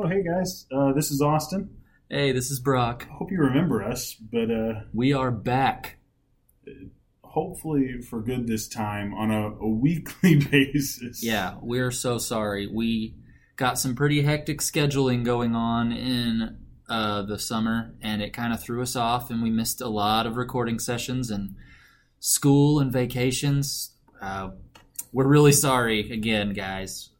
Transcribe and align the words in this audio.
Oh, 0.00 0.06
hey 0.06 0.22
guys, 0.22 0.64
uh, 0.70 0.92
this 0.92 1.10
is 1.10 1.20
Austin. 1.20 1.70
Hey, 2.08 2.30
this 2.30 2.52
is 2.52 2.60
Brock. 2.60 3.08
Hope 3.08 3.32
you 3.32 3.38
remember 3.40 3.82
us, 3.82 4.14
but 4.14 4.48
uh, 4.48 4.82
We 4.94 5.12
are 5.12 5.32
back. 5.32 5.96
hopefully 7.22 8.00
for 8.02 8.20
good 8.22 8.46
this 8.46 8.68
time 8.68 9.12
on 9.12 9.32
a, 9.32 9.48
a 9.56 9.68
weekly 9.68 10.36
basis. 10.50 11.24
Yeah, 11.24 11.56
we're 11.60 11.90
so 11.90 12.18
sorry. 12.18 12.68
We 12.68 13.16
got 13.56 13.76
some 13.76 13.96
pretty 13.96 14.22
hectic 14.22 14.60
scheduling 14.60 15.24
going 15.24 15.56
on 15.56 15.90
in 15.90 16.58
uh, 16.88 17.22
the 17.22 17.38
summer, 17.38 17.92
and 18.00 18.22
it 18.22 18.32
kind 18.32 18.52
of 18.52 18.62
threw 18.62 18.82
us 18.82 18.94
off, 18.94 19.30
and 19.30 19.42
we 19.42 19.50
missed 19.50 19.80
a 19.80 19.88
lot 19.88 20.26
of 20.28 20.36
recording 20.36 20.78
sessions 20.78 21.28
and 21.28 21.56
school 22.20 22.78
and 22.78 22.92
vacations. 22.92 23.96
Uh, 24.22 24.50
we're 25.12 25.26
really 25.26 25.52
sorry 25.52 26.12
again, 26.12 26.52
guys. 26.52 27.10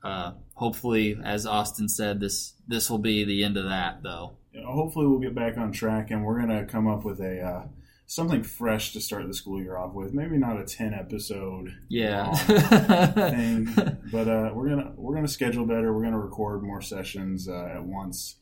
Hopefully, 0.58 1.16
as 1.24 1.46
Austin 1.46 1.88
said, 1.88 2.18
this 2.20 2.54
this 2.66 2.90
will 2.90 2.98
be 2.98 3.24
the 3.24 3.44
end 3.44 3.56
of 3.56 3.64
that, 3.66 4.02
though. 4.02 4.32
You 4.52 4.62
know, 4.62 4.72
hopefully 4.72 5.06
we'll 5.06 5.20
get 5.20 5.34
back 5.34 5.56
on 5.56 5.70
track, 5.72 6.10
and 6.10 6.24
we're 6.24 6.40
gonna 6.40 6.64
come 6.66 6.88
up 6.88 7.04
with 7.04 7.20
a 7.20 7.40
uh, 7.40 7.66
something 8.06 8.42
fresh 8.42 8.92
to 8.94 9.00
start 9.00 9.26
the 9.28 9.34
school 9.34 9.62
year 9.62 9.76
off 9.76 9.94
with. 9.94 10.12
Maybe 10.12 10.36
not 10.36 10.60
a 10.60 10.64
ten 10.64 10.94
episode 10.94 11.74
Yeah. 11.88 12.32
thing, 12.34 13.68
but 14.10 14.26
uh, 14.28 14.50
we're 14.52 14.68
gonna 14.68 14.92
we're 14.96 15.14
gonna 15.14 15.28
schedule 15.28 15.64
better. 15.64 15.92
We're 15.92 16.02
gonna 16.04 16.18
record 16.18 16.62
more 16.62 16.82
sessions 16.82 17.48
uh, 17.48 17.70
at 17.76 17.84
once, 17.84 18.36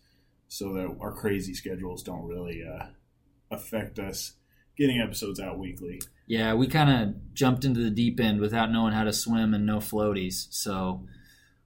so 0.48 0.72
that 0.72 0.96
our 1.00 1.12
crazy 1.12 1.52
schedules 1.54 2.02
don't 2.02 2.24
really 2.24 2.62
uh, 2.66 2.86
affect 3.50 3.98
us 3.98 4.32
getting 4.78 5.00
episodes 5.00 5.38
out 5.40 5.58
weekly. 5.58 6.00
Yeah, 6.26 6.54
we 6.54 6.66
kind 6.66 6.90
of 7.10 7.34
jumped 7.34 7.64
into 7.64 7.80
the 7.80 7.90
deep 7.90 8.18
end 8.20 8.40
without 8.40 8.70
knowing 8.72 8.92
how 8.94 9.04
to 9.04 9.12
swim 9.12 9.52
and 9.54 9.64
no 9.66 9.78
floaties. 9.78 10.46
So 10.50 11.06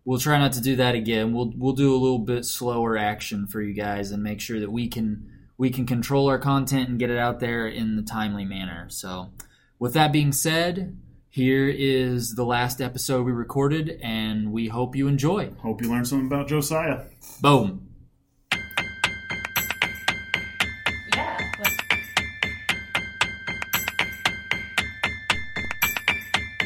we'll 0.04 0.18
try 0.18 0.38
not 0.38 0.52
to 0.54 0.60
do 0.60 0.76
that 0.76 0.94
again. 0.94 1.32
We'll 1.32 1.52
we'll 1.56 1.74
do 1.74 1.94
a 1.94 1.98
little 1.98 2.18
bit 2.18 2.44
slower 2.44 2.96
action 2.96 3.46
for 3.46 3.60
you 3.60 3.72
guys 3.74 4.10
and 4.10 4.22
make 4.22 4.40
sure 4.40 4.60
that 4.60 4.70
we 4.70 4.88
can 4.88 5.30
we 5.56 5.70
can 5.70 5.86
control 5.86 6.28
our 6.28 6.38
content 6.38 6.88
and 6.88 6.98
get 6.98 7.10
it 7.10 7.18
out 7.18 7.40
there 7.40 7.66
in 7.66 7.96
the 7.96 8.02
timely 8.02 8.44
manner. 8.44 8.86
So 8.88 9.30
with 9.78 9.94
that 9.94 10.12
being 10.12 10.32
said, 10.32 10.96
here 11.28 11.68
is 11.68 12.34
the 12.34 12.44
last 12.44 12.80
episode 12.80 13.24
we 13.24 13.32
recorded 13.32 14.00
and 14.02 14.52
we 14.52 14.68
hope 14.68 14.96
you 14.96 15.06
enjoy. 15.06 15.50
Hope 15.58 15.82
you 15.82 15.90
learned 15.90 16.08
something 16.08 16.26
about 16.26 16.48
Josiah. 16.48 17.02
Boom. 17.40 17.86
Yeah. 21.14 21.38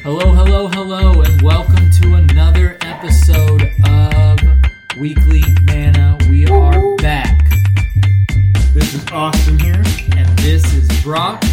Hello, 0.03 0.34
hello, 0.34 0.69
hello, 0.69 1.23
episode 3.05 3.70
of 3.86 4.41
Weekly 4.98 5.42
Mana. 5.64 6.16
We 6.30 6.47
are 6.47 6.97
back, 6.97 7.38
This 8.72 8.94
is 8.94 9.06
Austin 9.12 9.58
here, 9.58 9.83
and 10.16 10.38
this 10.38 10.72
is 10.72 10.88
Brock. 11.02 11.44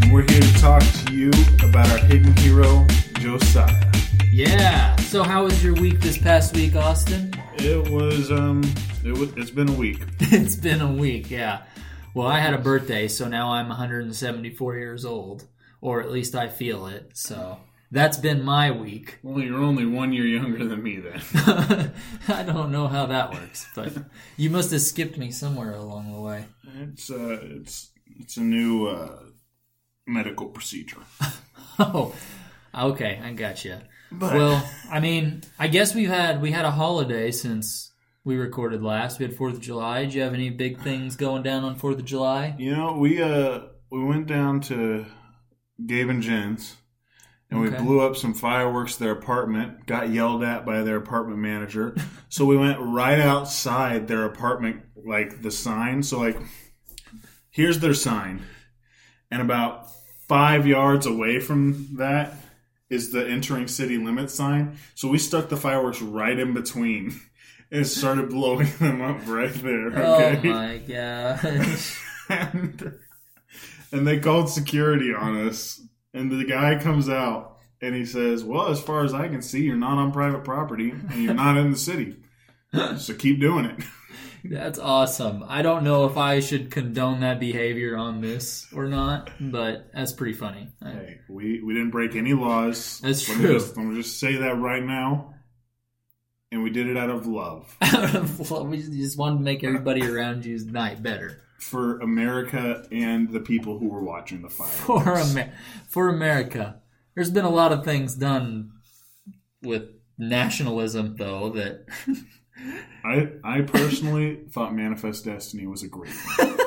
and 0.00 0.12
we're 0.12 0.24
here 0.30 0.40
to 0.40 0.60
talk 0.60 0.84
to 0.84 1.12
you 1.12 1.30
about 1.68 1.90
our 1.90 1.98
hidden 1.98 2.36
hero, 2.36 2.86
Josiah. 3.14 3.90
Yeah. 4.30 4.94
So, 4.98 5.24
how 5.24 5.42
was 5.42 5.64
your 5.64 5.74
week 5.74 5.98
this 5.98 6.18
past 6.18 6.54
week, 6.54 6.76
Austin? 6.76 7.32
It 7.54 7.90
was 7.90 8.30
um, 8.30 8.62
it 9.04 9.18
was 9.18 9.32
it's 9.36 9.50
been 9.50 9.68
a 9.68 9.76
week. 9.76 9.98
it's 10.20 10.54
been 10.54 10.80
a 10.80 10.92
week, 10.92 11.32
yeah. 11.32 11.64
Well, 12.14 12.28
I 12.28 12.38
had 12.38 12.54
a 12.54 12.58
birthday, 12.58 13.08
so 13.08 13.26
now 13.26 13.54
I'm 13.54 13.68
174 13.70 14.76
years 14.76 15.04
old, 15.04 15.46
or 15.80 16.00
at 16.00 16.12
least 16.12 16.36
I 16.36 16.46
feel 16.46 16.86
it. 16.86 17.10
So 17.14 17.58
that's 17.90 18.16
been 18.16 18.42
my 18.44 18.70
week. 18.70 19.18
Well, 19.22 19.42
you're 19.42 19.62
only 19.62 19.86
one 19.86 20.12
year 20.12 20.26
younger 20.26 20.64
than 20.64 20.82
me 20.82 20.98
then. 20.98 21.92
I 22.28 22.42
don't 22.42 22.72
know 22.72 22.88
how 22.88 23.06
that 23.06 23.32
works, 23.32 23.66
but 23.74 23.92
you 24.36 24.50
must 24.50 24.70
have 24.72 24.80
skipped 24.80 25.16
me 25.18 25.30
somewhere 25.30 25.72
along 25.74 26.12
the 26.12 26.20
way. 26.20 26.44
It's 26.92 27.10
uh, 27.10 27.38
it's 27.42 27.90
it's 28.18 28.36
a 28.36 28.42
new 28.42 28.86
uh, 28.86 29.18
medical 30.06 30.46
procedure. 30.46 31.00
Oh, 31.78 32.14
okay, 32.74 33.20
I 33.22 33.34
got 33.34 33.62
you. 33.62 33.76
But 34.10 34.32
Well, 34.32 34.70
I 34.90 34.98
mean, 34.98 35.42
I 35.58 35.68
guess 35.68 35.94
we've 35.94 36.08
had 36.08 36.40
we 36.40 36.50
had 36.50 36.64
a 36.64 36.70
holiday 36.70 37.30
since 37.30 37.92
we 38.24 38.36
recorded 38.36 38.82
last. 38.82 39.18
We 39.18 39.26
had 39.26 39.36
Fourth 39.36 39.56
of 39.56 39.60
July. 39.60 40.04
Did 40.06 40.14
you 40.14 40.22
have 40.22 40.32
any 40.32 40.48
big 40.48 40.80
things 40.80 41.16
going 41.16 41.42
down 41.42 41.64
on 41.64 41.76
Fourth 41.76 41.98
of 41.98 42.06
July? 42.06 42.54
you 42.58 42.74
know, 42.74 42.96
we 42.96 43.20
uh 43.22 43.60
we 43.90 44.02
went 44.04 44.26
down 44.26 44.60
to 44.62 45.04
Gabe 45.84 46.08
and 46.08 46.22
Jen's. 46.22 46.76
And 47.48 47.60
we 47.60 47.70
blew 47.70 48.00
up 48.00 48.16
some 48.16 48.34
fireworks 48.34 48.94
at 48.94 48.98
their 48.98 49.12
apartment, 49.12 49.86
got 49.86 50.10
yelled 50.10 50.42
at 50.42 50.66
by 50.66 50.82
their 50.82 50.96
apartment 50.96 51.38
manager. 51.38 51.94
so 52.28 52.44
we 52.44 52.56
went 52.56 52.78
right 52.80 53.20
outside 53.20 54.08
their 54.08 54.24
apartment, 54.24 54.82
like 54.96 55.42
the 55.42 55.52
sign. 55.52 56.02
So, 56.02 56.18
like, 56.18 56.38
here's 57.50 57.78
their 57.78 57.94
sign. 57.94 58.42
And 59.30 59.40
about 59.40 59.88
five 60.28 60.66
yards 60.66 61.06
away 61.06 61.38
from 61.38 61.96
that 61.98 62.34
is 62.88 63.12
the 63.12 63.26
entering 63.26 63.68
city 63.68 63.98
limit 63.98 64.30
sign. 64.30 64.78
So 64.94 65.08
we 65.08 65.18
stuck 65.18 65.48
the 65.48 65.56
fireworks 65.56 66.00
right 66.00 66.38
in 66.38 66.54
between 66.54 67.20
and 67.70 67.86
started 67.86 68.30
blowing 68.30 68.68
them 68.78 69.02
up 69.02 69.26
right 69.26 69.52
there. 69.54 69.92
Oh 69.96 70.14
okay. 70.14 70.48
Oh 70.48 70.52
my 70.52 70.78
gosh! 70.78 72.02
and, 72.28 72.98
and 73.92 74.06
they 74.06 74.18
called 74.18 74.50
security 74.50 75.14
on 75.14 75.48
us. 75.48 75.80
And 76.16 76.30
the 76.30 76.44
guy 76.44 76.78
comes 76.78 77.10
out 77.10 77.58
and 77.82 77.94
he 77.94 78.06
says, 78.06 78.42
Well, 78.42 78.68
as 78.68 78.80
far 78.80 79.04
as 79.04 79.12
I 79.12 79.28
can 79.28 79.42
see, 79.42 79.62
you're 79.62 79.76
not 79.76 79.98
on 79.98 80.12
private 80.12 80.44
property 80.44 80.90
and 80.90 81.22
you're 81.22 81.34
not 81.34 81.58
in 81.58 81.70
the 81.70 81.76
city. 81.76 82.16
So 82.96 83.14
keep 83.14 83.38
doing 83.38 83.66
it. 83.66 83.84
That's 84.44 84.78
awesome. 84.78 85.44
I 85.46 85.62
don't 85.62 85.84
know 85.84 86.06
if 86.06 86.16
I 86.16 86.40
should 86.40 86.70
condone 86.70 87.20
that 87.20 87.38
behavior 87.38 87.96
on 87.96 88.20
this 88.20 88.66
or 88.74 88.86
not, 88.86 89.30
but 89.40 89.88
that's 89.92 90.12
pretty 90.12 90.34
funny. 90.34 90.68
Hey, 90.80 91.18
we, 91.28 91.60
we 91.62 91.74
didn't 91.74 91.90
break 91.90 92.14
any 92.14 92.32
laws. 92.32 93.00
That's 93.00 93.28
let 93.28 93.38
true. 93.38 93.48
Me 93.48 93.54
just, 93.54 93.76
let 93.76 93.86
me 93.86 94.02
just 94.02 94.20
say 94.20 94.36
that 94.36 94.56
right 94.58 94.84
now. 94.84 95.34
And 96.52 96.62
we 96.62 96.70
did 96.70 96.86
it 96.86 96.96
out 96.96 97.10
of 97.10 97.26
love 97.26 97.76
Well, 98.50 98.66
we 98.66 98.78
just 98.78 99.18
wanted 99.18 99.38
to 99.38 99.42
make 99.42 99.64
everybody 99.64 100.06
around 100.06 100.44
you's 100.44 100.64
night 100.64 101.02
better 101.02 101.42
for 101.58 101.98
America 102.00 102.86
and 102.92 103.30
the 103.30 103.40
people 103.40 103.78
who 103.78 103.88
were 103.88 104.02
watching 104.02 104.42
the 104.42 104.48
fireworks. 104.48 104.80
for 104.84 105.18
Amer- 105.18 105.52
for 105.88 106.08
America. 106.08 106.80
There's 107.14 107.30
been 107.30 107.44
a 107.44 107.50
lot 107.50 107.72
of 107.72 107.84
things 107.84 108.14
done 108.14 108.72
with 109.62 109.84
nationalism, 110.18 111.16
though, 111.16 111.50
that 111.50 111.86
I, 113.04 113.28
I 113.44 113.60
personally 113.62 114.40
thought 114.50 114.74
Manifest 114.74 115.24
Destiny 115.24 115.66
was 115.66 115.82
a 115.82 115.88
great 115.88 116.12
one. 116.36 116.58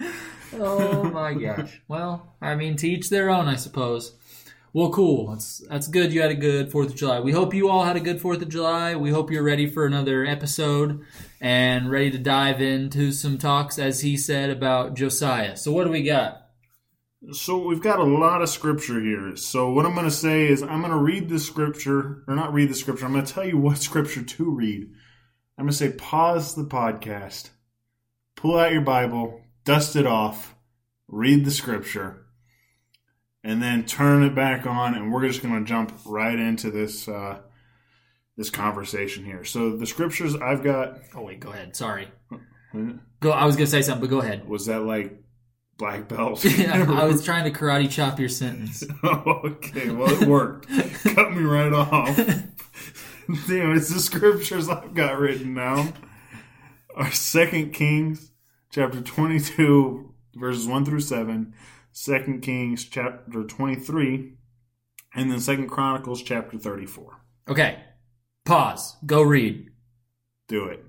oh 0.54 1.04
my 1.04 1.34
gosh. 1.34 1.80
Well, 1.88 2.36
I 2.40 2.54
mean, 2.54 2.76
to 2.76 2.88
each 2.88 3.10
their 3.10 3.30
own, 3.30 3.46
I 3.46 3.56
suppose. 3.56 4.14
Well, 4.72 4.90
cool. 4.90 5.30
That's 5.30 5.58
that's 5.68 5.88
good. 5.88 6.12
You 6.12 6.20
had 6.20 6.30
a 6.30 6.34
good 6.34 6.70
Fourth 6.70 6.90
of 6.90 6.96
July. 6.96 7.20
We 7.20 7.32
hope 7.32 7.54
you 7.54 7.68
all 7.68 7.84
had 7.84 7.96
a 7.96 8.00
good 8.00 8.20
Fourth 8.20 8.42
of 8.42 8.48
July. 8.48 8.96
We 8.96 9.10
hope 9.10 9.30
you're 9.30 9.42
ready 9.42 9.66
for 9.66 9.86
another 9.86 10.26
episode 10.26 11.04
and 11.40 11.90
ready 11.90 12.10
to 12.10 12.18
dive 12.18 12.60
into 12.60 13.12
some 13.12 13.38
talks, 13.38 13.78
as 13.78 14.00
he 14.00 14.16
said 14.16 14.50
about 14.50 14.94
Josiah. 14.94 15.56
So, 15.56 15.72
what 15.72 15.84
do 15.84 15.90
we 15.90 16.02
got? 16.02 16.48
So 17.32 17.66
we've 17.66 17.82
got 17.82 17.98
a 17.98 18.04
lot 18.04 18.42
of 18.42 18.48
scripture 18.48 19.00
here. 19.00 19.34
So 19.36 19.72
what 19.72 19.84
I'm 19.84 19.94
going 19.94 20.06
to 20.06 20.10
say 20.10 20.46
is 20.46 20.62
I'm 20.62 20.80
going 20.80 20.92
to 20.92 20.98
read 20.98 21.28
the 21.28 21.40
scripture, 21.40 22.22
or 22.28 22.36
not 22.36 22.52
read 22.52 22.70
the 22.70 22.74
scripture. 22.74 23.06
I'm 23.06 23.12
going 23.12 23.24
to 23.24 23.32
tell 23.32 23.46
you 23.46 23.58
what 23.58 23.78
scripture 23.78 24.22
to 24.22 24.50
read. 24.50 24.88
I'm 25.58 25.64
going 25.64 25.72
to 25.72 25.76
say 25.76 25.90
pause 25.90 26.54
the 26.54 26.64
podcast, 26.64 27.50
pull 28.36 28.56
out 28.56 28.72
your 28.72 28.82
Bible, 28.82 29.40
dust 29.64 29.96
it 29.96 30.06
off, 30.06 30.54
read 31.08 31.44
the 31.44 31.50
scripture, 31.50 32.27
and 33.48 33.62
then 33.62 33.86
turn 33.86 34.22
it 34.24 34.34
back 34.34 34.66
on, 34.66 34.94
and 34.94 35.10
we're 35.10 35.26
just 35.26 35.42
going 35.42 35.58
to 35.58 35.64
jump 35.66 35.98
right 36.04 36.38
into 36.38 36.70
this 36.70 37.08
uh, 37.08 37.38
this 38.36 38.50
conversation 38.50 39.24
here. 39.24 39.42
So 39.42 39.74
the 39.74 39.86
scriptures 39.86 40.36
I've 40.36 40.62
got 40.62 40.98
Oh 41.14 41.22
wait, 41.22 41.40
go 41.40 41.50
ahead. 41.50 41.74
Sorry. 41.74 42.08
Go. 43.20 43.30
I 43.30 43.46
was 43.46 43.56
gonna 43.56 43.66
say 43.66 43.80
something, 43.80 44.02
but 44.02 44.10
go 44.10 44.20
ahead. 44.20 44.46
was 44.46 44.66
that 44.66 44.82
like 44.82 45.22
black 45.78 46.08
belt. 46.08 46.44
Yeah, 46.58 46.84
I 46.90 47.04
was 47.04 47.24
trying 47.24 47.50
to 47.50 47.58
karate 47.58 47.90
chop 47.90 48.20
your 48.20 48.28
sentence. 48.28 48.84
okay, 49.04 49.90
well 49.90 50.10
it 50.10 50.28
worked. 50.28 50.68
Cut 51.14 51.32
me 51.32 51.42
right 51.42 51.72
off. 51.72 52.16
Damn, 52.16 53.74
it's 53.74 53.88
the 53.88 54.00
scriptures 54.00 54.68
I've 54.68 54.92
got 54.92 55.18
written 55.18 55.54
down. 55.54 55.94
Our 56.94 57.10
Second 57.12 57.72
Kings 57.72 58.30
chapter 58.70 59.00
twenty-two, 59.00 60.12
verses 60.34 60.66
one 60.66 60.84
through 60.84 61.00
seven. 61.00 61.54
Second 62.00 62.42
Kings 62.42 62.84
chapter 62.84 63.42
twenty-three, 63.42 64.34
and 65.16 65.32
then 65.32 65.40
Second 65.40 65.68
Chronicles 65.68 66.22
chapter 66.22 66.56
thirty-four. 66.56 67.20
Okay. 67.48 67.80
Pause. 68.44 68.94
Go 69.04 69.20
read. 69.20 69.68
Do 70.46 70.66
it. 70.66 70.84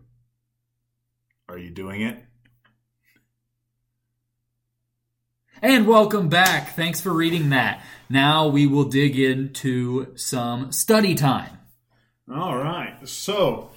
Are 1.50 1.58
you 1.58 1.72
doing 1.72 2.02
it? 2.02 2.24
And 5.64 5.88
welcome 5.88 6.30
back. 6.30 6.76
Thanks 6.76 7.02
for 7.02 7.12
reading 7.12 7.50
that. 7.50 7.84
Now 8.08 8.48
we 8.48 8.68
will 8.68 8.86
dig 8.86 9.18
into 9.18 10.16
some 10.16 10.72
study 10.72 11.16
time. 11.16 11.58
All 12.32 12.56
right. 12.56 12.96
So, 13.10 13.72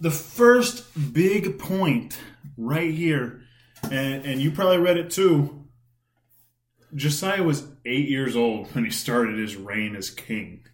the 0.00 0.10
first 0.10 1.14
big 1.14 1.58
point 1.58 2.18
right 2.58 2.92
here, 2.92 3.40
and, 3.84 4.26
and 4.26 4.38
you 4.38 4.50
probably 4.50 4.78
read 4.78 4.98
it 4.98 5.10
too. 5.10 5.62
Josiah 6.94 7.42
was 7.42 7.66
eight 7.84 8.08
years 8.08 8.36
old 8.36 8.72
when 8.74 8.84
he 8.84 8.90
started 8.90 9.38
his 9.38 9.56
reign 9.56 9.96
as 9.96 10.10
king. 10.10 10.64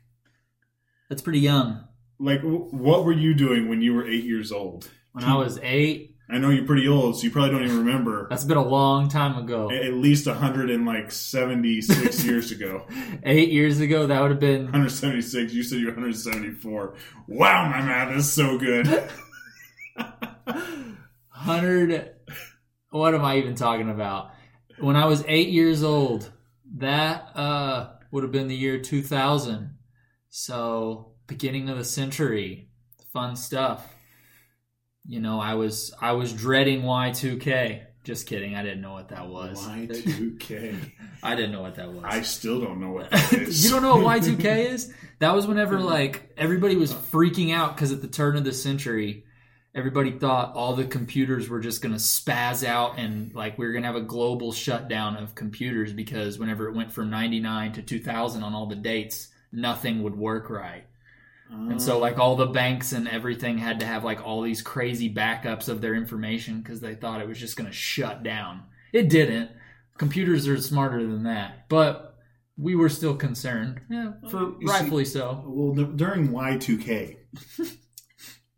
That's 1.09 1.23
pretty 1.23 1.41
young. 1.41 1.85
Like, 2.19 2.41
wh- 2.41 2.73
what 2.75 3.05
were 3.05 3.13
you 3.13 3.35
doing 3.35 3.69
when 3.69 3.81
you 3.81 3.95
were 3.95 4.07
eight 4.07 4.25
years 4.25 4.53
old? 4.53 4.89
When 5.13 5.25
I 5.25 5.35
was 5.37 5.59
eight, 5.63 6.17
I 6.29 6.39
know 6.39 6.51
you're 6.51 6.67
pretty 6.67 6.87
old, 6.87 7.17
so 7.19 7.25
you 7.25 7.31
probably 7.31 7.51
don't 7.51 7.65
even 7.65 7.79
remember. 7.79 8.29
that's 8.31 8.45
been 8.45 8.57
a 8.59 8.63
long 8.65 9.09
time 9.09 9.37
ago. 9.37 9.71
At 9.71 9.95
least 9.95 10.27
176 10.27 12.25
years 12.25 12.53
ago. 12.53 12.87
Eight 13.25 13.51
years 13.51 13.81
ago, 13.81 14.07
that 14.07 14.21
would 14.21 14.31
have 14.31 14.39
been 14.39 14.65
176. 14.65 15.53
You 15.53 15.63
said 15.65 15.79
you're 15.81 15.89
174. 15.91 16.95
Wow, 17.27 17.69
my 17.71 17.83
math 17.83 18.15
is 18.17 18.31
so 18.31 18.59
good. 18.59 18.87
hundred. 21.29 22.15
What 22.91 23.15
am 23.15 23.25
I 23.25 23.39
even 23.39 23.55
talking 23.55 23.89
about? 23.91 24.33
When 24.81 24.97
I 24.97 25.07
was 25.07 25.25
eight 25.27 25.49
years 25.49 25.83
old, 25.83 26.31
that 26.77 27.37
uh, 27.37 27.91
would 28.11 28.23
have 28.23 28.33
been 28.33 28.49
the 28.49 28.57
year 28.57 28.79
2000. 28.79 29.77
So 30.29 31.13
beginning 31.27 31.69
of 31.69 31.79
the 31.79 31.85
century, 31.85 32.69
fun 33.13 33.37
stuff. 33.37 33.95
You 35.07 35.21
know, 35.21 35.41
I 35.41 35.55
was 35.55 35.93
I 36.01 36.13
was 36.13 36.33
dreading 36.33 36.83
Y2K. 36.83 37.85
Just 38.03 38.27
kidding. 38.27 38.55
I 38.55 38.63
didn't 38.63 38.81
know 38.81 38.93
what 38.93 39.09
that 39.11 39.29
was. 39.29 39.67
Y2K. 39.67 40.93
I 41.23 41.35
didn't 41.35 41.53
know 41.53 41.63
what 41.63 41.75
that 41.77 41.93
was. 41.93 42.03
I 42.05 42.23
still 42.23 42.61
don't 42.61 42.81
know 42.81 42.93
what 42.93 43.11
that 43.11 43.33
is. 43.33 43.65
you 43.65 43.71
don't 43.71 43.83
know 43.83 43.97
what 43.97 44.23
Y2K 44.23 44.45
is? 44.73 44.93
That 45.19 45.35
was 45.35 45.47
whenever 45.47 45.79
like 45.79 46.33
everybody 46.37 46.77
was 46.77 46.93
freaking 46.93 47.53
out 47.53 47.75
because 47.75 47.93
at 47.93 48.01
the 48.01 48.09
turn 48.09 48.37
of 48.37 48.45
the 48.45 48.53
century, 48.53 49.25
everybody 49.75 50.11
thought 50.11 50.55
all 50.55 50.75
the 50.75 50.85
computers 50.85 51.49
were 51.49 51.61
just 51.61 51.81
going 51.81 51.95
to 51.95 52.01
spaz 52.01 52.67
out 52.67 52.99
and 52.99 53.33
like 53.35 53.57
we 53.57 53.67
were 53.67 53.73
going 53.73 53.83
to 53.83 53.87
have 53.87 53.97
a 53.97 54.01
global 54.01 54.53
shutdown 54.53 55.17
of 55.17 55.35
computers 55.35 55.93
because 55.93 56.39
whenever 56.39 56.69
it 56.69 56.75
went 56.75 56.93
from 56.93 57.11
99 57.11 57.73
to 57.73 57.83
2000 57.83 58.43
on 58.43 58.55
all 58.55 58.67
the 58.67 58.75
dates, 58.75 59.29
nothing 59.53 60.03
would 60.03 60.17
work 60.17 60.51
right. 60.51 60.85
And 61.53 61.83
so 61.83 61.97
oh. 61.97 61.99
like 61.99 62.19
all 62.19 62.37
the 62.37 62.47
banks 62.47 62.93
and 62.93 63.09
everything 63.09 63.59
had 63.59 63.81
to 63.81 63.87
have 63.87 64.05
like 64.05 64.25
all 64.25 64.41
these 64.43 64.63
crazy 64.63 65.13
backups 65.13 65.69
of 65.69 65.81
their 65.81 65.95
information 65.95 66.61
because 66.61 66.81
they 66.81 66.95
thought 66.95 67.21
it 67.21 67.27
was 67.27 67.41
just 67.41 67.57
going 67.57 67.69
to 67.69 67.75
shut 67.75 68.23
down. 68.23 68.63
It 68.93 69.09
didn't. 69.09 69.51
Computers 69.99 70.47
are 70.47 70.57
smarter 70.61 71.05
than 71.05 71.25
that, 71.25 71.69
but 71.69 72.17
we 72.57 72.77
were 72.77 72.89
still 72.89 73.17
concerned. 73.17 73.81
Yeah, 73.91 74.13
for 74.31 74.39
You 74.39 74.57
see- 74.61 74.67
rightfully 74.67 75.05
so. 75.05 75.43
Well, 75.45 75.87
during 75.87 76.29
Y2K, 76.29 77.17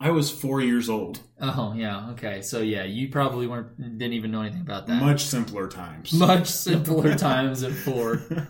I 0.03 0.11
was 0.11 0.33
four 0.33 0.61
years 0.61 0.91
old. 0.91 1.21
Oh 1.41 1.75
yeah, 1.77 2.11
okay. 2.11 2.43
So 2.43 2.61
yeah, 2.61 2.83
you 2.83 3.09
probably 3.09 3.47
weren't 3.47 3.79
didn't 3.79 4.15
even 4.15 4.33
know 4.33 4.43
anything 4.43 4.63
about 4.63 4.89
that. 4.89 5.01
Much 5.01 5.23
simpler 5.23 5.69
times. 5.69 6.13
Much 6.13 6.49
simpler 6.49 7.15
times 7.17 7.63
at 7.63 7.73
four. 7.73 8.23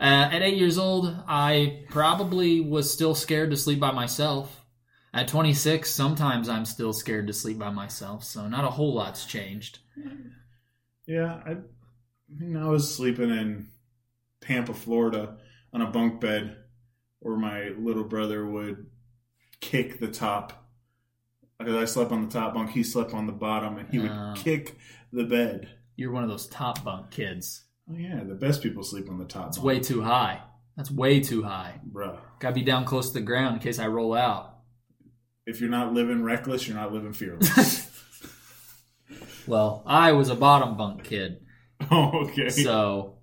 Uh, 0.00 0.30
at 0.30 0.42
eight 0.42 0.56
years 0.56 0.78
old, 0.78 1.12
I 1.26 1.82
probably 1.90 2.60
was 2.60 2.92
still 2.92 3.16
scared 3.16 3.50
to 3.50 3.56
sleep 3.56 3.80
by 3.80 3.90
myself. 3.90 4.64
At 5.12 5.26
26, 5.26 5.90
sometimes 5.90 6.48
I'm 6.48 6.64
still 6.64 6.92
scared 6.92 7.26
to 7.26 7.32
sleep 7.32 7.58
by 7.58 7.70
myself, 7.70 8.22
so 8.22 8.46
not 8.46 8.64
a 8.64 8.70
whole 8.70 8.94
lot's 8.94 9.26
changed. 9.26 9.80
Yeah, 11.04 11.40
I, 11.44 11.50
I 11.50 11.56
mean, 12.38 12.56
I 12.56 12.68
was 12.68 12.94
sleeping 12.94 13.30
in 13.30 13.66
Tampa, 14.40 14.72
Florida, 14.72 15.38
on 15.72 15.82
a 15.82 15.90
bunk 15.90 16.20
bed 16.20 16.56
where 17.18 17.36
my 17.36 17.70
little 17.70 18.04
brother 18.04 18.46
would 18.46 18.86
kick 19.60 20.00
the 20.00 20.08
top. 20.08 20.64
Because 21.58 21.74
I 21.74 21.84
slept 21.86 22.12
on 22.12 22.24
the 22.24 22.30
top 22.32 22.54
bunk, 22.54 22.70
he 22.70 22.82
slept 22.84 23.12
on 23.14 23.26
the 23.26 23.32
bottom, 23.32 23.78
and 23.78 23.88
he 23.90 23.98
would 23.98 24.10
Oh. 24.10 24.34
kick 24.36 24.76
the 25.12 25.24
bed. 25.24 25.68
You're 25.96 26.12
one 26.12 26.22
of 26.22 26.28
those 26.30 26.46
top 26.46 26.84
bunk 26.84 27.10
kids. 27.10 27.64
Oh 27.90 27.96
yeah, 27.96 28.22
the 28.22 28.34
best 28.34 28.62
people 28.62 28.82
sleep 28.84 29.08
on 29.10 29.18
the 29.18 29.24
top 29.24 29.48
It's 29.48 29.58
way 29.58 29.80
too 29.80 30.02
high. 30.02 30.42
That's 30.76 30.90
way 30.90 31.18
too 31.20 31.42
high. 31.42 31.80
Bruh. 31.90 32.18
Gotta 32.38 32.54
be 32.54 32.62
down 32.62 32.84
close 32.84 33.08
to 33.08 33.14
the 33.14 33.24
ground 33.24 33.54
in 33.56 33.60
case 33.60 33.78
I 33.80 33.88
roll 33.88 34.14
out. 34.14 34.54
If 35.46 35.60
you're 35.60 35.70
not 35.70 35.92
living 35.94 36.22
reckless, 36.22 36.68
you're 36.68 36.76
not 36.76 36.92
living 36.92 37.12
fearless. 37.12 37.86
Well, 39.46 39.82
I 39.86 40.12
was 40.12 40.28
a 40.28 40.34
bottom 40.34 40.76
bunk 40.76 41.04
kid, 41.04 41.40
oh, 41.90 42.26
okay. 42.28 42.50
so 42.50 43.17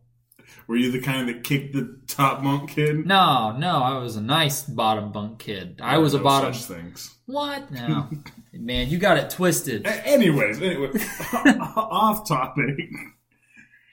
Were 0.67 0.75
you 0.77 0.91
the 0.91 1.00
kind 1.01 1.29
that 1.29 1.44
kicked 1.44 1.73
the 1.73 2.00
top 2.07 2.41
bunk 2.44 2.71
kid? 2.71 3.06
no, 3.06 3.56
no, 3.57 3.77
I 3.83 3.97
was 4.00 4.15
a 4.15 4.21
nice 4.21 4.63
bottom 4.63 5.12
bunk 5.12 5.39
kid. 5.39 5.79
I 5.83 6.00
was 6.00 6.13
a 6.15 6.19
bottom. 6.19 6.53
Such 6.53 6.65
things. 6.75 7.15
What? 7.27 7.69
No, 7.71 8.09
man, 8.53 8.89
you 8.89 8.97
got 8.97 9.17
it 9.17 9.29
twisted. 9.29 9.85
A- 9.85 10.07
Anyways, 10.07 10.62
anyway, 10.62 10.89
off 11.75 12.27
topic. 12.27 12.77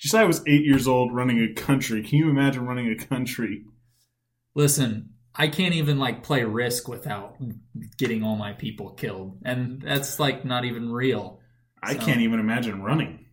Just 0.00 0.14
I 0.14 0.24
was 0.24 0.42
eight 0.46 0.64
years 0.64 0.88
old 0.88 1.14
running 1.14 1.38
a 1.40 1.52
country. 1.52 2.02
Can 2.02 2.18
you 2.18 2.30
imagine 2.30 2.66
running 2.66 2.90
a 2.90 2.96
country? 3.04 3.64
Listen, 4.54 5.10
I 5.34 5.48
can't 5.48 5.74
even 5.74 5.98
like 5.98 6.22
play 6.22 6.42
Risk 6.44 6.88
without 6.88 7.36
getting 7.98 8.22
all 8.24 8.36
my 8.36 8.52
people 8.52 8.90
killed, 8.90 9.38
and 9.44 9.80
that's 9.82 10.18
like 10.18 10.44
not 10.44 10.64
even 10.64 10.90
real. 10.90 11.40
I 11.82 11.94
So- 11.94 12.00
can't 12.00 12.20
even 12.20 12.40
imagine 12.40 12.82
running. 12.82 13.26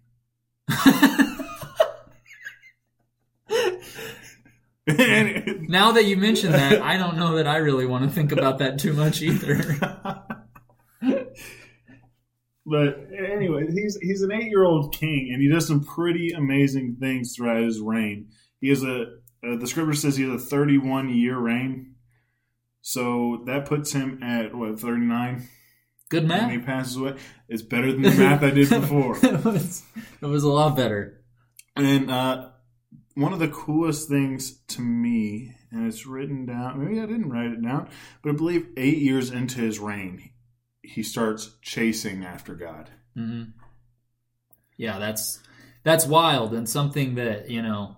Now 5.69 5.91
that 5.91 6.05
you 6.05 6.17
mention 6.17 6.51
that, 6.51 6.81
I 6.81 6.97
don't 6.97 7.17
know 7.17 7.35
that 7.35 7.47
I 7.47 7.57
really 7.57 7.85
want 7.85 8.03
to 8.05 8.09
think 8.09 8.31
about 8.31 8.57
that 8.59 8.79
too 8.79 8.93
much 8.93 9.21
either. 9.21 9.75
but 12.65 13.07
anyway, 13.15 13.67
he's 13.71 13.97
he's 14.01 14.21
an 14.23 14.31
eight 14.31 14.49
year 14.49 14.63
old 14.63 14.93
king, 14.93 15.29
and 15.31 15.41
he 15.41 15.49
does 15.49 15.67
some 15.67 15.83
pretty 15.83 16.31
amazing 16.31 16.97
things 16.99 17.35
throughout 17.35 17.61
his 17.61 17.79
reign. 17.79 18.29
He 18.59 18.69
has 18.69 18.83
a 18.83 19.01
uh, 19.43 19.57
the 19.57 19.67
scripture 19.67 19.93
says 19.93 20.17
he 20.17 20.29
has 20.29 20.41
a 20.41 20.45
thirty 20.45 20.77
one 20.77 21.09
year 21.09 21.37
reign, 21.37 21.95
so 22.81 23.43
that 23.45 23.65
puts 23.65 23.93
him 23.93 24.23
at 24.23 24.55
what 24.55 24.79
thirty 24.79 25.05
nine 25.05 25.47
Good 26.09 26.27
when 26.27 26.49
he 26.49 26.57
math. 26.57 26.65
passes 26.65 26.97
away. 26.97 27.15
It's 27.47 27.61
better 27.61 27.91
than 27.91 28.01
the 28.01 28.09
math 28.09 28.41
I 28.43 28.49
did 28.49 28.69
before. 28.69 29.15
it, 29.23 29.45
was, 29.45 29.83
it 30.21 30.25
was 30.25 30.43
a 30.43 30.49
lot 30.49 30.75
better. 30.75 31.21
And 31.75 32.09
uh, 32.09 32.49
one 33.19 33.33
of 33.33 33.39
the 33.39 33.47
coolest 33.49 34.07
things 34.07 34.59
to 34.67 34.81
me, 34.81 35.55
and 35.71 35.87
it's 35.87 36.05
written 36.05 36.45
down, 36.45 36.83
maybe 36.83 36.99
I 36.99 37.05
didn't 37.05 37.29
write 37.29 37.51
it 37.51 37.61
down, 37.61 37.89
but 38.21 38.29
I 38.29 38.33
believe 38.33 38.67
eight 38.77 38.97
years 38.99 39.29
into 39.31 39.59
his 39.59 39.79
reign, 39.79 40.31
he 40.81 41.03
starts 41.03 41.57
chasing 41.61 42.23
after 42.23 42.55
God. 42.55 42.89
hmm 43.15 43.43
Yeah, 44.77 44.99
that's 44.99 45.39
that's 45.83 46.05
wild 46.05 46.53
and 46.53 46.67
something 46.67 47.15
that 47.15 47.49
you 47.49 47.61
know 47.61 47.97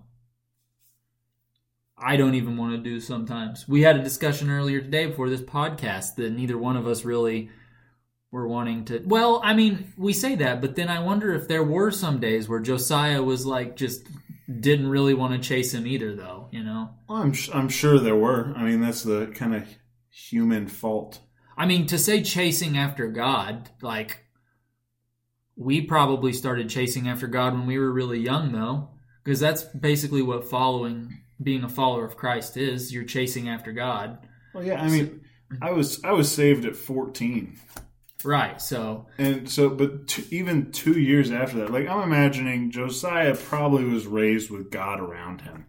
I 1.98 2.18
don't 2.18 2.36
even 2.36 2.58
want 2.58 2.74
to 2.74 2.78
do 2.90 3.00
sometimes. 3.00 3.68
We 3.68 3.84
had 3.84 3.96
a 3.96 4.04
discussion 4.04 4.50
earlier 4.50 4.82
today 4.82 5.06
before 5.06 5.30
this 5.30 5.42
podcast 5.42 6.16
that 6.16 6.32
neither 6.32 6.58
one 6.58 6.76
of 6.76 6.88
us 6.88 7.06
really 7.06 7.50
were 8.32 8.48
wanting 8.48 8.86
to. 8.86 9.04
Well, 9.06 9.40
I 9.44 9.54
mean, 9.54 9.94
we 9.98 10.14
say 10.14 10.36
that, 10.36 10.62
but 10.62 10.76
then 10.76 10.88
I 10.90 11.00
wonder 11.00 11.34
if 11.34 11.48
there 11.48 11.64
were 11.64 11.92
some 11.92 12.20
days 12.20 12.50
where 12.50 12.60
Josiah 12.60 13.22
was 13.22 13.46
like 13.46 13.76
just 13.76 14.08
didn't 14.60 14.90
really 14.90 15.14
want 15.14 15.34
to 15.34 15.48
chase 15.48 15.74
him 15.74 15.88
either, 15.88 16.16
though. 16.16 16.48
You 16.52 16.64
know, 16.64 16.90
Well, 17.08 17.22
I'm, 17.22 17.34
I'm 17.54 17.70
sure 17.70 18.00
there 18.00 18.16
were. 18.16 18.54
I 18.56 18.64
mean, 18.64 18.82
that's 18.82 19.04
the 19.04 19.28
kind 19.28 19.56
of 19.56 19.68
human 20.10 20.68
fault. 20.68 21.20
I 21.58 21.66
mean, 21.66 21.86
to 21.88 21.98
say 21.98 22.22
chasing 22.22 22.78
after 22.78 23.08
God, 23.08 23.70
like 23.82 24.26
we 25.56 25.82
probably 25.82 26.34
started 26.34 26.70
chasing 26.70 27.08
after 27.08 27.28
God 27.28 27.54
when 27.54 27.68
we 27.68 27.78
were 27.78 27.92
really 27.92 28.20
young, 28.20 28.52
though, 28.52 28.90
because 29.24 29.40
that's 29.40 29.64
basically 29.64 30.22
what 30.22 30.50
following, 30.50 31.22
being 31.42 31.64
a 31.64 31.70
follower 31.70 32.06
of 32.06 32.18
Christ 32.18 32.58
is. 32.58 32.94
You're 32.94 33.04
chasing 33.04 33.50
after 33.50 33.72
God, 33.72 34.20
Well, 34.54 34.64
yeah, 34.64 34.82
I 34.82 34.90
mean, 34.90 35.22
I 35.62 35.72
was 35.72 36.04
I 36.04 36.12
was 36.12 36.32
saved 36.32 36.66
at 36.66 36.76
14. 36.76 37.58
Right? 38.26 38.62
So, 38.62 39.08
And 39.18 39.50
so, 39.50 39.70
but 39.70 40.08
t- 40.08 40.26
even 40.32 40.72
two 40.72 41.00
years 41.00 41.32
after 41.32 41.58
that, 41.60 41.72
like 41.72 41.88
I'm 41.88 42.02
imagining 42.04 42.72
Josiah 42.72 43.36
probably 43.36 43.84
was 43.86 44.06
raised 44.08 44.50
with 44.50 44.72
God 44.72 45.00
around 45.00 45.42
him 45.42 45.66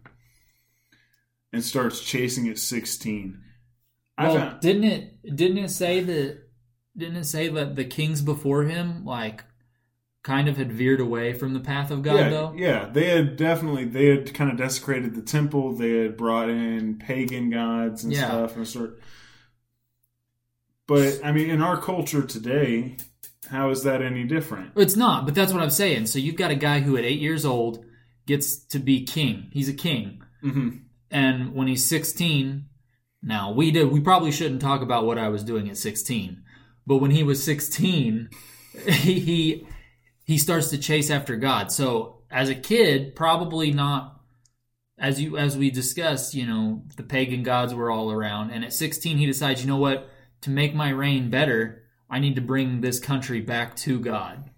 and 1.51 1.63
starts 1.63 2.01
chasing 2.01 2.47
at 2.49 2.57
16. 2.59 3.39
I 4.17 4.27
well, 4.27 4.37
found- 4.37 4.61
didn't 4.61 4.83
it? 4.83 5.35
Didn't 5.35 5.57
it 5.59 5.69
say 5.69 6.01
that? 6.01 6.39
Didn't 6.95 7.15
it 7.17 7.25
say 7.25 7.47
that 7.47 7.75
the 7.75 7.85
kings 7.85 8.21
before 8.21 8.63
him, 8.65 9.03
like, 9.03 9.43
kind 10.21 10.47
of 10.47 10.55
had 10.57 10.71
veered 10.71 10.99
away 11.01 11.33
from 11.33 11.53
the 11.53 11.59
path 11.59 11.89
of 11.91 12.01
God, 12.03 12.15
yeah, 12.15 12.29
though? 12.29 12.53
yeah, 12.55 12.85
they 12.91 13.05
had 13.09 13.35
definitely 13.35 13.85
they 13.85 14.05
had 14.07 14.33
kind 14.33 14.51
of 14.51 14.57
desecrated 14.57 15.15
the 15.15 15.21
temple. 15.23 15.75
They 15.75 16.03
had 16.03 16.15
brought 16.17 16.49
in 16.49 16.97
pagan 16.99 17.49
gods 17.49 18.03
and 18.03 18.13
Yeah. 18.13 18.27
stuff 18.27 18.55
and 18.55 18.67
sort. 18.67 18.99
But 20.87 21.19
I 21.23 21.31
mean, 21.31 21.49
in 21.49 21.61
our 21.61 21.79
culture 21.79 22.21
today, 22.23 22.97
how 23.49 23.69
is 23.69 23.83
that 23.83 24.01
any 24.01 24.23
different? 24.25 24.71
It's 24.75 24.95
not, 24.95 25.25
but 25.25 25.35
that's 25.35 25.53
what 25.53 25.61
I'm 25.63 25.69
saying. 25.69 26.07
So 26.07 26.19
you've 26.19 26.35
got 26.35 26.51
a 26.51 26.55
guy 26.55 26.79
who, 26.81 26.97
at 26.97 27.03
eight 27.05 27.19
years 27.19 27.45
old, 27.45 27.85
gets 28.25 28.57
to 28.67 28.79
be 28.79 29.03
king. 29.05 29.49
He's 29.51 29.69
a 29.69 29.73
king. 29.73 30.21
hmm 30.41 30.69
and 31.11 31.53
when 31.53 31.67
he's 31.67 31.85
16 31.85 32.65
now 33.21 33.51
we 33.51 33.69
did 33.69 33.91
we 33.91 33.99
probably 33.99 34.31
shouldn't 34.31 34.61
talk 34.61 34.81
about 34.81 35.05
what 35.05 35.19
i 35.19 35.29
was 35.29 35.43
doing 35.43 35.69
at 35.69 35.77
16 35.77 36.41
But 36.87 36.97
when 36.97 37.11
he 37.11 37.21
was 37.21 37.43
16, 37.43 38.29
he, 38.87 39.19
he 39.19 39.67
he 40.25 40.37
starts 40.39 40.69
to 40.69 40.77
chase 40.77 41.11
after 41.11 41.35
God. 41.35 41.71
So 41.71 42.23
as 42.31 42.49
a 42.49 42.55
kid, 42.55 43.15
probably 43.15 43.71
not 43.71 44.21
as 44.97 45.21
you 45.21 45.37
as 45.37 45.55
we 45.55 45.69
discussed, 45.69 46.33
you 46.33 46.47
know, 46.47 46.81
the 46.97 47.03
pagan 47.03 47.43
gods 47.43 47.73
were 47.75 47.91
all 47.91 48.11
around. 48.11 48.51
And 48.51 48.63
at 48.65 48.73
16 48.73 49.17
he 49.17 49.25
decides, 49.25 49.61
you 49.61 49.67
know 49.67 49.77
what, 49.77 50.09
to 50.43 50.49
make 50.49 50.75
my 50.75 50.89
reign 50.89 51.29
better, 51.29 51.83
I 52.09 52.19
need 52.19 52.35
to 52.35 52.41
bring 52.41 52.81
this 52.81 52.99
country 52.99 53.41
back 53.41 53.75
to 53.77 53.99
God. 53.99 54.49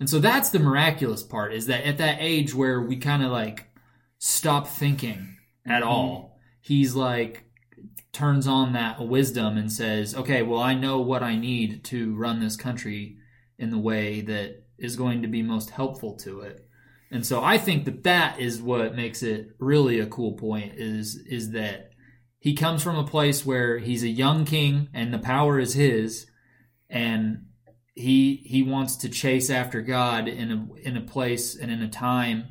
And 0.00 0.10
so 0.10 0.18
that's 0.18 0.50
the 0.50 0.58
miraculous 0.58 1.22
part 1.22 1.54
is 1.54 1.66
that 1.66 1.86
at 1.86 1.98
that 1.98 2.18
age 2.18 2.54
where 2.54 2.80
we 2.80 2.96
kind 2.96 3.22
of 3.22 3.30
like 3.30 3.68
stop 4.18 4.66
thinking 4.66 5.36
at 5.64 5.82
mm-hmm. 5.82 5.88
all, 5.88 6.38
he's 6.60 6.94
like 6.94 7.44
turns 8.12 8.46
on 8.46 8.72
that 8.72 9.06
wisdom 9.06 9.56
and 9.56 9.70
says, 9.70 10.14
"Okay, 10.14 10.42
well 10.42 10.60
I 10.60 10.74
know 10.74 11.00
what 11.00 11.22
I 11.22 11.36
need 11.36 11.84
to 11.84 12.14
run 12.14 12.40
this 12.40 12.56
country 12.56 13.16
in 13.58 13.70
the 13.70 13.78
way 13.78 14.20
that 14.22 14.64
is 14.78 14.96
going 14.96 15.22
to 15.22 15.28
be 15.28 15.42
most 15.42 15.70
helpful 15.70 16.14
to 16.16 16.40
it." 16.40 16.66
And 17.10 17.24
so 17.24 17.42
I 17.42 17.58
think 17.58 17.84
that 17.84 18.02
that 18.04 18.40
is 18.40 18.60
what 18.60 18.96
makes 18.96 19.22
it 19.22 19.50
really 19.58 20.00
a 20.00 20.06
cool 20.06 20.32
point 20.32 20.74
is 20.74 21.16
is 21.16 21.52
that 21.52 21.90
he 22.44 22.52
comes 22.52 22.82
from 22.82 22.98
a 22.98 23.06
place 23.06 23.46
where 23.46 23.78
he's 23.78 24.02
a 24.02 24.08
young 24.08 24.44
king 24.44 24.90
and 24.92 25.14
the 25.14 25.18
power 25.18 25.58
is 25.58 25.72
his 25.72 26.26
and 26.90 27.46
he 27.94 28.42
he 28.44 28.62
wants 28.62 28.96
to 28.96 29.08
chase 29.08 29.48
after 29.48 29.80
God 29.80 30.28
in 30.28 30.52
a 30.52 30.86
in 30.86 30.94
a 30.98 31.00
place 31.00 31.56
and 31.56 31.70
in 31.72 31.80
a 31.80 31.88
time 31.88 32.48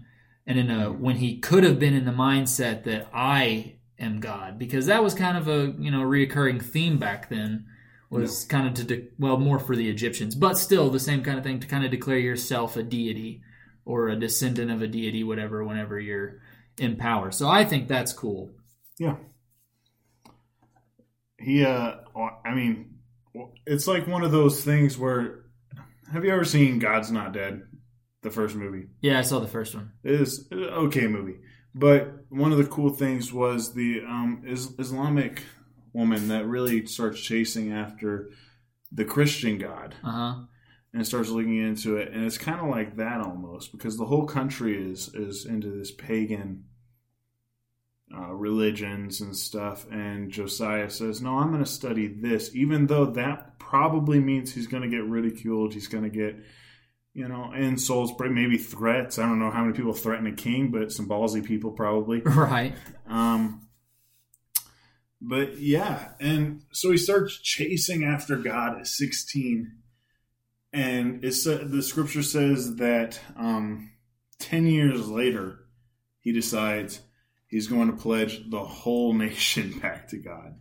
and 0.47 0.57
in 0.57 0.71
a 0.71 0.91
when 0.91 1.17
he 1.17 1.38
could 1.38 1.63
have 1.63 1.77
been 1.77 1.93
in 1.93 2.05
the 2.05 2.12
mindset 2.12 2.85
that 2.85 3.07
I 3.13 3.75
am 4.00 4.19
God. 4.19 4.57
Because 4.57 4.88
that 4.88 5.03
was 5.03 5.13
kind 5.13 5.38
of 5.38 5.47
a 5.47 5.75
you 5.77 5.91
know 5.91 6.01
reoccurring 6.01 6.63
theme 6.63 6.97
back 6.97 7.29
then 7.29 7.67
was 8.09 8.45
kind 8.45 8.67
of 8.67 8.73
to 8.73 8.83
de- 8.83 9.09
well 9.19 9.38
more 9.38 9.59
for 9.59 9.75
the 9.75 9.91
Egyptians 9.91 10.33
but 10.33 10.57
still 10.57 10.89
the 10.89 11.00
same 11.00 11.21
kind 11.21 11.38
of 11.38 11.43
thing 11.43 11.59
to 11.59 11.67
kind 11.67 11.85
of 11.85 11.91
declare 11.91 12.17
yourself 12.17 12.77
a 12.77 12.81
deity 12.81 13.43
or 13.85 14.09
a 14.09 14.15
descendant 14.15 14.71
of 14.71 14.81
a 14.81 14.88
deity 14.88 15.23
whatever 15.23 15.63
whenever 15.63 16.00
you're 16.00 16.41
in 16.79 16.95
power. 16.95 17.29
So 17.29 17.47
I 17.47 17.63
think 17.63 17.88
that's 17.88 18.12
cool. 18.12 18.53
Yeah. 18.97 19.17
He, 21.43 21.65
uh, 21.65 21.95
I 22.45 22.53
mean, 22.53 22.95
it's 23.65 23.88
like 23.88 24.07
one 24.07 24.23
of 24.23 24.31
those 24.31 24.63
things 24.63 24.97
where. 24.97 25.39
Have 26.12 26.23
you 26.23 26.31
ever 26.31 26.45
seen 26.45 26.79
God's 26.79 27.12
Not 27.12 27.33
Dead? 27.33 27.63
The 28.21 28.31
first 28.31 28.55
movie. 28.55 28.88
yeah 29.01 29.19
I 29.19 29.21
saw 29.21 29.39
the 29.39 29.50
first 29.50 29.75
one 29.75 29.91
It 30.01 30.13
is 30.21 30.47
an 30.50 30.63
okay 30.63 31.07
movie. 31.07 31.39
But 31.75 32.25
one 32.29 32.53
of 32.53 32.57
the 32.57 32.67
cool 32.67 32.91
things 32.91 33.33
was 33.33 33.73
the 33.73 34.01
um, 34.07 34.43
is, 34.45 34.79
Islamic 34.79 35.43
woman 35.91 36.29
that 36.29 36.45
really 36.45 36.85
starts 36.85 37.19
chasing 37.19 37.73
after 37.73 38.29
the 38.93 39.03
Christian 39.03 39.57
God 39.57 39.95
uh-huh 40.03 40.45
and 40.93 41.05
starts 41.05 41.29
looking 41.29 41.57
into 41.57 41.97
it, 41.97 42.13
and 42.13 42.23
it's 42.23 42.38
kind 42.38 42.59
of 42.59 42.67
like 42.67 42.97
that 42.97 43.19
almost 43.19 43.71
because 43.71 43.97
the 43.97 44.05
whole 44.05 44.25
country 44.25 44.91
is 44.91 45.13
is 45.15 45.45
into 45.45 45.71
this 45.71 45.91
pagan 45.91 46.65
uh, 48.15 48.34
religions 48.34 49.22
and 49.22 49.36
stuff. 49.36 49.86
And 49.91 50.32
Josiah 50.32 50.89
says, 50.89 51.22
"No, 51.22 51.38
I'm 51.38 51.51
going 51.51 51.63
to 51.63 51.70
study 51.70 52.08
this, 52.08 52.55
even 52.55 52.88
though 52.88 53.05
that 53.05 53.60
probably 53.60 54.20
means 54.20 54.53
he's 54.53 54.67
going 54.67 54.84
to 54.84 54.89
get 54.89 55.05
ridiculed. 55.05 55.74
He's 55.74 55.88
going 55.88 56.03
to 56.03 56.10
get." 56.10 56.38
You 57.15 57.27
know, 57.27 57.53
insults, 57.53 58.12
maybe 58.20 58.58
threats. 58.58 59.20
I 59.20 59.27
don't 59.27 59.38
know 59.38 59.51
how 59.51 59.62
many 59.62 59.77
people 59.77 59.93
threaten 59.93 60.25
a 60.25 60.32
king, 60.32 60.72
but 60.72 60.91
some 60.91 61.08
ballsy 61.08 61.46
people 61.46 61.70
probably. 61.70 62.22
right 62.25 62.74
Um, 63.05 63.63
but 65.25 65.58
yeah, 65.58 66.10
and 66.20 66.63
so 66.74 66.91
he 66.91 66.98
starts 66.98 67.39
chasing 67.39 68.03
after 68.03 68.36
God 68.36 68.79
at 68.79 68.88
16. 68.88 69.72
And 70.74 71.24
it's, 71.24 71.48
uh, 71.48 71.63
the 71.65 71.82
scripture 71.82 72.24
says 72.24 72.75
that 72.75 73.22
um, 73.38 73.91
10 74.39 74.67
years 74.67 75.08
later, 75.08 75.60
he 76.20 76.34
decides 76.34 77.00
he's 77.53 77.67
going 77.67 77.88
to 77.89 77.95
pledge 77.95 78.50
the 78.50 78.63
whole 78.63 79.13
nation 79.25 79.77
back 79.79 80.07
to 80.10 80.17
God. 80.17 80.55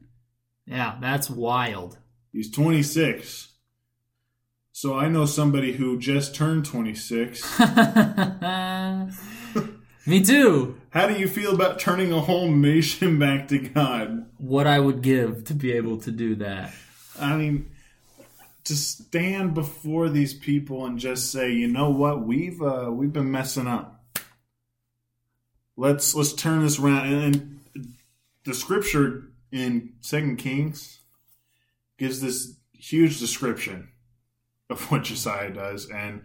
yeah 0.66 0.96
that's 1.00 1.28
wild 1.30 1.98
He's 2.32 2.50
26. 2.50 3.48
So 4.72 4.98
I 4.98 5.08
know 5.08 5.26
somebody 5.26 5.72
who 5.72 5.98
just 5.98 6.34
turned 6.34 6.64
26. 6.64 7.60
Me 10.06 10.22
too. 10.22 10.80
How 10.90 11.06
do 11.06 11.14
you 11.14 11.28
feel 11.28 11.54
about 11.54 11.78
turning 11.78 12.10
a 12.10 12.20
whole 12.20 12.50
nation 12.50 13.18
back 13.18 13.48
to 13.48 13.58
God? 13.58 14.26
What 14.38 14.66
I 14.66 14.80
would 14.80 15.02
give 15.02 15.44
to 15.44 15.54
be 15.54 15.72
able 15.72 15.98
to 15.98 16.10
do 16.10 16.34
that. 16.36 16.72
I 17.20 17.36
mean, 17.36 17.70
to 18.64 18.74
stand 18.74 19.54
before 19.54 20.08
these 20.08 20.32
people 20.32 20.86
and 20.86 20.98
just 20.98 21.30
say, 21.30 21.52
you 21.52 21.68
know 21.68 21.90
what, 21.90 22.26
we've 22.26 22.60
uh, 22.62 22.88
we've 22.90 23.12
been 23.12 23.30
messing 23.30 23.66
up. 23.66 24.01
Let's 25.76 26.14
let's 26.14 26.32
turn 26.32 26.62
this 26.62 26.78
around. 26.78 27.12
And, 27.12 27.22
and 27.74 27.94
the 28.44 28.54
scripture 28.54 29.32
in 29.50 29.94
Second 30.00 30.36
Kings 30.36 31.00
gives 31.98 32.20
this 32.20 32.56
huge 32.72 33.18
description 33.18 33.88
of 34.70 34.82
what 34.90 35.04
Josiah 35.04 35.50
does, 35.50 35.88
and 35.88 36.22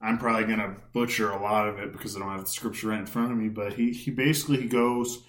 I'm 0.00 0.18
probably 0.18 0.44
gonna 0.44 0.76
butcher 0.92 1.30
a 1.30 1.42
lot 1.42 1.68
of 1.68 1.78
it 1.78 1.92
because 1.92 2.16
I 2.16 2.20
don't 2.20 2.30
have 2.30 2.44
the 2.44 2.50
scripture 2.50 2.88
right 2.88 3.00
in 3.00 3.06
front 3.06 3.32
of 3.32 3.38
me. 3.38 3.48
But 3.48 3.74
he 3.74 3.92
he 3.92 4.10
basically 4.10 4.66
goes 4.66 5.22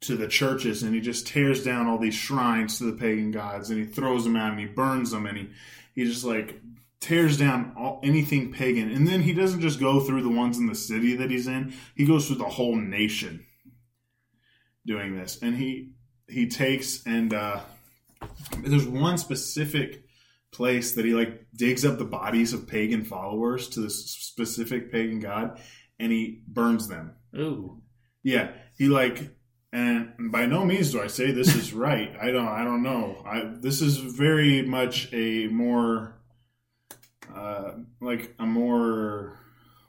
to 0.00 0.16
the 0.16 0.28
churches 0.28 0.82
and 0.82 0.94
he 0.94 1.00
just 1.00 1.26
tears 1.26 1.64
down 1.64 1.86
all 1.86 1.98
these 1.98 2.14
shrines 2.14 2.78
to 2.78 2.84
the 2.84 2.98
pagan 2.98 3.30
gods 3.30 3.70
and 3.70 3.78
he 3.78 3.86
throws 3.86 4.24
them 4.24 4.36
out 4.36 4.50
and 4.50 4.60
he 4.60 4.66
burns 4.66 5.10
them 5.10 5.26
and 5.26 5.38
he 5.38 5.48
he 5.94 6.04
just 6.04 6.24
like 6.24 6.60
tears 7.00 7.36
down 7.36 7.72
all, 7.76 8.00
anything 8.02 8.52
pagan 8.52 8.90
and 8.90 9.06
then 9.06 9.22
he 9.22 9.32
doesn't 9.32 9.60
just 9.60 9.78
go 9.78 10.00
through 10.00 10.22
the 10.22 10.30
ones 10.30 10.58
in 10.58 10.66
the 10.66 10.74
city 10.74 11.14
that 11.16 11.30
he's 11.30 11.46
in 11.46 11.72
he 11.94 12.04
goes 12.04 12.26
through 12.26 12.36
the 12.36 12.44
whole 12.44 12.76
nation 12.76 13.44
doing 14.86 15.16
this 15.16 15.38
and 15.42 15.56
he 15.56 15.92
he 16.28 16.48
takes 16.48 17.06
and 17.06 17.34
uh 17.34 17.60
there's 18.64 18.86
one 18.86 19.18
specific 19.18 20.04
place 20.52 20.94
that 20.94 21.04
he 21.04 21.12
like 21.12 21.46
digs 21.54 21.84
up 21.84 21.98
the 21.98 22.04
bodies 22.04 22.52
of 22.52 22.66
pagan 22.66 23.04
followers 23.04 23.68
to 23.68 23.80
this 23.80 24.10
specific 24.10 24.90
pagan 24.90 25.20
god 25.20 25.60
and 25.98 26.10
he 26.10 26.42
burns 26.48 26.88
them 26.88 27.14
Ooh. 27.38 27.82
yeah, 28.22 28.52
he 28.78 28.88
like, 28.88 29.30
and 29.72 30.12
by 30.32 30.46
no 30.46 30.64
means 30.64 30.92
do 30.92 31.02
I 31.02 31.06
say 31.06 31.32
this 31.32 31.54
is 31.54 31.72
right. 31.86 32.14
I 32.20 32.30
don't. 32.30 32.48
I 32.48 32.64
don't 32.64 32.82
know. 32.82 33.22
I 33.26 33.52
this 33.60 33.82
is 33.82 33.96
very 33.96 34.62
much 34.62 35.12
a 35.12 35.48
more, 35.48 36.18
uh, 37.36 37.72
like 38.00 38.34
a 38.38 38.46
more, 38.46 39.38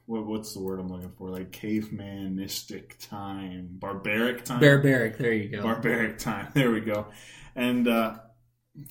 what, 0.05 0.25
what's 0.25 0.53
the 0.53 0.59
word 0.59 0.79
I'm 0.79 0.89
looking 0.89 1.11
for? 1.17 1.29
Like 1.29 1.51
cavemanistic 1.51 2.97
time, 2.99 3.69
barbaric 3.71 4.43
time, 4.45 4.59
Barbaric. 4.59 5.17
There 5.17 5.33
you 5.33 5.49
go. 5.49 5.63
barbaric 5.63 6.17
time. 6.19 6.49
There 6.53 6.71
we 6.71 6.81
go. 6.81 7.07
And 7.55 7.87
uh, 7.87 8.17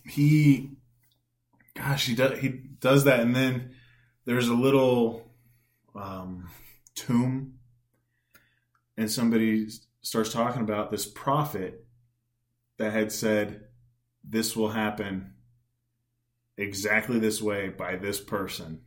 he, 0.04 0.70
gosh, 1.74 2.06
he 2.06 2.14
does 2.14 2.38
he 2.38 2.48
does 2.48 3.04
that, 3.04 3.20
and 3.20 3.34
then 3.36 3.74
there's 4.24 4.48
a 4.48 4.54
little 4.54 5.30
um, 5.94 6.48
tomb 6.94 7.56
and 8.96 9.10
somebody 9.10 9.68
starts 10.02 10.32
talking 10.32 10.62
about 10.62 10.90
this 10.90 11.06
prophet 11.06 11.84
that 12.78 12.92
had 12.92 13.12
said 13.12 13.66
this 14.24 14.56
will 14.56 14.70
happen 14.70 15.32
exactly 16.58 17.18
this 17.18 17.40
way 17.42 17.68
by 17.68 17.96
this 17.96 18.20
person 18.20 18.80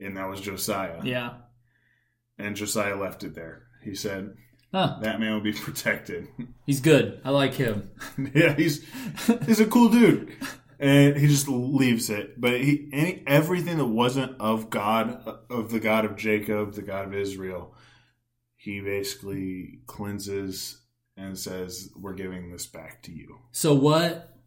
and 0.00 0.16
that 0.16 0.28
was 0.28 0.40
josiah 0.40 1.00
yeah. 1.04 1.34
and 2.38 2.56
josiah 2.56 2.96
left 2.96 3.22
it 3.22 3.34
there 3.34 3.64
he 3.82 3.94
said 3.94 4.34
Huh. 4.72 4.98
that 5.02 5.18
man 5.18 5.32
will 5.34 5.40
be 5.40 5.52
protected 5.52 6.28
He's 6.64 6.80
good. 6.80 7.20
I 7.24 7.30
like 7.30 7.54
him. 7.54 7.90
yeah 8.34 8.54
he's 8.54 8.86
he's 9.44 9.58
a 9.58 9.66
cool 9.66 9.88
dude 9.88 10.32
and 10.78 11.16
he 11.16 11.26
just 11.26 11.48
leaves 11.48 12.08
it 12.08 12.40
but 12.40 12.60
he 12.60 12.88
any 12.92 13.24
everything 13.26 13.78
that 13.78 13.86
wasn't 13.86 14.40
of 14.40 14.70
god 14.70 15.26
of 15.50 15.72
the 15.72 15.80
god 15.80 16.04
of 16.04 16.16
jacob 16.16 16.74
the 16.74 16.82
god 16.82 17.04
of 17.06 17.14
israel 17.14 17.74
he 18.56 18.80
basically 18.80 19.80
cleanses 19.88 20.80
and 21.16 21.36
says 21.36 21.90
we're 21.96 22.14
giving 22.14 22.52
this 22.52 22.66
back 22.66 23.02
to 23.02 23.10
you 23.12 23.38
So 23.50 23.74
what? 23.74 24.38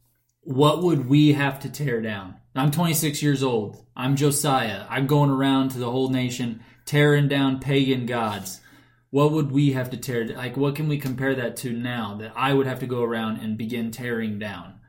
What 0.46 0.84
would 0.84 1.08
we 1.08 1.34
have 1.34 1.60
to 1.62 1.70
tear 1.70 2.02
down? 2.02 2.36
I'm 2.56 2.72
26 2.72 3.22
years 3.22 3.44
old. 3.44 3.86
I'm 3.96 4.16
Josiah. 4.16 4.86
I'm 4.90 5.08
going 5.08 5.30
around 5.30 5.70
to 5.72 5.80
the 5.80 5.90
whole 5.90 6.10
nation 6.10 6.64
tearing 6.86 7.28
down 7.28 7.60
pagan 7.60 8.06
gods. 8.06 8.62
What 9.10 9.32
would 9.32 9.52
we 9.52 9.74
have 9.74 9.90
to 9.92 9.98
tear? 9.98 10.28
Like, 10.28 10.58
what 10.58 10.76
can 10.76 10.88
we 10.88 10.98
compare 10.98 11.36
that 11.36 11.56
to 11.58 11.72
now 11.72 12.18
that 12.20 12.34
I 12.36 12.54
would 12.54 12.68
have 12.68 12.80
to 12.80 12.88
go 12.88 13.04
around 13.04 13.38
and 13.38 13.58
begin 13.58 13.92
tearing 13.92 14.40
down? 14.40 14.80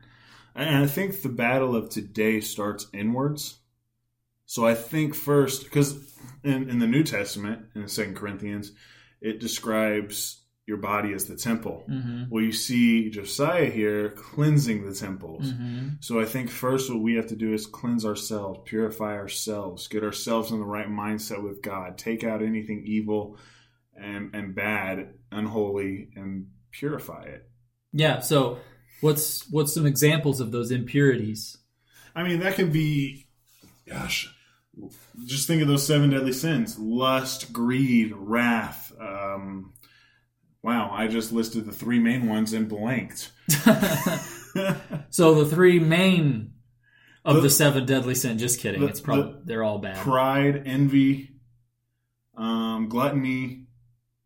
and 0.55 0.83
i 0.83 0.87
think 0.87 1.21
the 1.21 1.29
battle 1.29 1.75
of 1.75 1.89
today 1.89 2.39
starts 2.39 2.87
inwards 2.93 3.57
so 4.45 4.65
i 4.65 4.73
think 4.73 5.13
first 5.13 5.65
because 5.65 6.17
in, 6.43 6.69
in 6.69 6.79
the 6.79 6.87
new 6.87 7.03
testament 7.03 7.65
in 7.75 7.87
second 7.87 8.15
corinthians 8.15 8.71
it 9.21 9.39
describes 9.39 10.41
your 10.67 10.77
body 10.77 11.11
is 11.13 11.25
the 11.25 11.35
temple. 11.35 11.83
hmm 11.87 12.23
Well, 12.29 12.43
you 12.43 12.51
see 12.51 13.09
Josiah 13.09 13.69
here 13.69 14.09
cleansing 14.09 14.85
the 14.85 14.95
temples. 14.95 15.51
hmm 15.51 15.89
So 15.99 16.19
I 16.19 16.25
think 16.25 16.49
first 16.49 16.89
what 16.89 17.01
we 17.01 17.15
have 17.15 17.27
to 17.27 17.35
do 17.35 17.53
is 17.53 17.67
cleanse 17.67 18.05
ourselves, 18.05 18.59
purify 18.65 19.15
ourselves, 19.15 19.87
get 19.87 20.03
ourselves 20.03 20.51
in 20.51 20.59
the 20.59 20.65
right 20.65 20.89
mindset 20.89 21.43
with 21.43 21.61
God, 21.61 21.97
take 21.97 22.23
out 22.23 22.41
anything 22.41 22.83
evil 22.85 23.37
and, 23.95 24.33
and 24.35 24.55
bad, 24.55 25.13
unholy, 25.31 26.09
and 26.15 26.47
purify 26.71 27.23
it. 27.23 27.47
Yeah. 27.93 28.19
So, 28.19 28.57
what's 29.01 29.49
what's 29.51 29.73
some 29.73 29.85
examples 29.85 30.39
of 30.39 30.51
those 30.51 30.71
impurities? 30.71 31.57
I 32.15 32.23
mean, 32.23 32.39
that 32.39 32.55
can 32.55 32.71
be, 32.71 33.27
gosh, 33.87 34.33
just 35.25 35.47
think 35.47 35.61
of 35.61 35.67
those 35.67 35.85
seven 35.85 36.09
deadly 36.09 36.33
sins 36.33 36.77
lust, 36.79 37.53
greed, 37.53 38.13
wrath. 38.15 38.91
Um, 38.99 39.73
wow, 40.65 40.89
I 40.91 41.07
just 41.07 41.31
listed 41.31 41.65
the 41.65 41.71
three 41.71 41.99
main 41.99 42.27
ones 42.27 42.51
and 42.53 42.67
blanked. 42.67 43.31
So 45.09 45.43
the 45.43 45.45
three 45.53 45.79
main 45.79 46.53
of 47.25 47.35
The- 47.35 47.41
the, 47.43 47.49
seven 47.49 47.85
deadly 47.85 48.15
sin. 48.15 48.37
Just 48.37 48.59
kidding. 48.61 48.81
the- 48.81 48.87
it's 48.87 49.01
probably 49.01 49.35
they're 49.43 49.63
all 49.63 49.79
bad. 49.79 49.97
Pride, 49.97 50.63
envy, 50.65 51.31
um, 52.37 52.87
gluttony, 52.87 53.67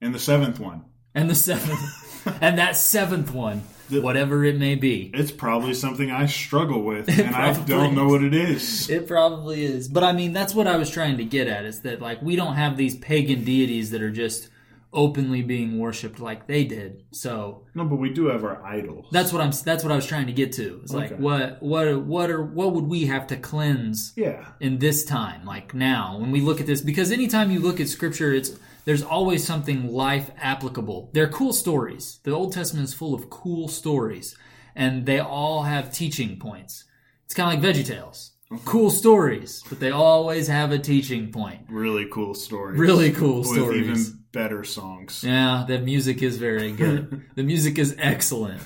and 0.01 0.13
the 0.13 0.19
seventh 0.19 0.59
one. 0.59 0.85
and 1.15 1.29
the 1.29 1.35
seventh, 1.35 1.79
and 2.41 2.59
that 2.59 2.75
seventh 2.77 3.33
one, 3.33 3.63
The- 3.89 4.01
whatever 4.01 4.43
it 4.45 4.57
may 4.59 4.75
be, 4.75 5.09
It's 5.15 5.31
probably 5.31 5.73
something 5.73 6.11
I 6.11 6.27
struggle 6.27 6.83
with, 6.83 7.09
It 7.09 7.19
and 7.25 7.35
I 7.35 7.53
don't 7.65 7.95
know 7.95 8.07
what 8.07 8.23
it 8.23 8.35
is. 8.35 8.87
it 8.89 9.07
probably 9.07 9.63
is. 9.65 9.87
But 9.87 10.03
I 10.03 10.13
mean, 10.13 10.33
that's 10.33 10.53
what 10.53 10.67
I 10.67 10.77
was 10.77 10.91
trying 10.91 11.17
to 11.17 11.23
get 11.25 11.47
at. 11.47 11.65
Is 11.65 11.81
that 11.81 12.01
like 12.01 12.21
we 12.21 12.35
don't 12.35 12.55
have 12.55 12.77
these 12.77 12.95
pagan 12.97 13.43
deities 13.43 13.89
that 13.91 14.01
are 14.03 14.11
just 14.11 14.49
openly 14.91 15.41
being 15.43 15.77
worshipped 15.77 16.19
like 16.19 16.47
they 16.47 16.63
did. 16.63 17.03
So 17.11 17.65
No, 17.75 17.85
but 17.85 17.97
we 17.97 18.09
do 18.09 18.25
have 18.27 18.43
our 18.43 18.63
idols. 18.63 19.05
that's 19.11 19.31
what 19.31 19.41
I'm. 19.41 19.51
That's 19.63 19.83
what 19.83 19.91
I 19.91 19.95
was 19.95 20.05
trying 20.05 20.27
to 20.27 20.33
get 20.33 20.51
to. 20.53 20.79
It's 20.83 20.93
like 20.93 21.11
Okay. 21.11 21.21
what 21.21 21.61
what 21.61 22.01
what 22.05 22.29
are 22.31 22.43
what 22.43 22.73
would 22.73 22.85
we 22.85 23.05
have 23.05 23.27
to 23.27 23.35
cleanse 23.35 24.13
yeah. 24.15 24.45
in 24.59 24.79
this 24.79 25.03
time, 25.05 25.45
like 25.45 25.73
now, 25.73 26.17
when 26.19 26.31
we 26.31 26.41
look 26.41 26.59
at 26.59 26.65
this, 26.67 26.81
because 26.81 27.11
anytime 27.11 27.51
you 27.51 27.59
look 27.59 27.79
at 27.79 27.87
scripture, 27.87 28.33
it's 28.33 28.57
there's 28.85 29.03
always 29.03 29.43
something 29.45 29.87
life 29.91 30.31
applicable. 30.41 31.11
They're 31.13 31.27
cool 31.29 31.53
stories. 31.53 32.19
The 32.23 32.31
Old 32.31 32.53
Testament 32.53 32.85
is 32.87 32.93
full 32.95 33.13
of 33.13 33.29
cool 33.29 33.67
stories, 33.67 34.35
and 34.75 35.05
they 35.05 35.19
all 35.19 35.63
have 35.63 35.91
teaching 35.93 36.39
points. 36.39 36.85
It's 37.25 37.35
kind 37.35 37.55
of 37.55 37.63
like 37.63 37.75
Veggie 37.75 37.85
Tales. 37.85 38.31
Cool 38.65 38.89
stories, 38.89 39.61
but 39.69 39.79
they 39.79 39.91
always 39.91 40.47
have 40.47 40.71
a 40.71 40.79
teaching 40.79 41.31
point. 41.31 41.59
Really 41.69 42.07
cool 42.11 42.33
stories. 42.33 42.79
Really 42.79 43.11
cool 43.11 43.39
With 43.41 43.49
stories. 43.49 43.87
even 43.87 44.18
better 44.31 44.63
songs. 44.63 45.23
Yeah, 45.23 45.65
the 45.67 45.79
music 45.79 46.21
is 46.21 46.37
very 46.37 46.71
good. 46.71 47.25
the 47.35 47.43
music 47.43 47.79
is 47.79 47.95
excellent. 47.97 48.61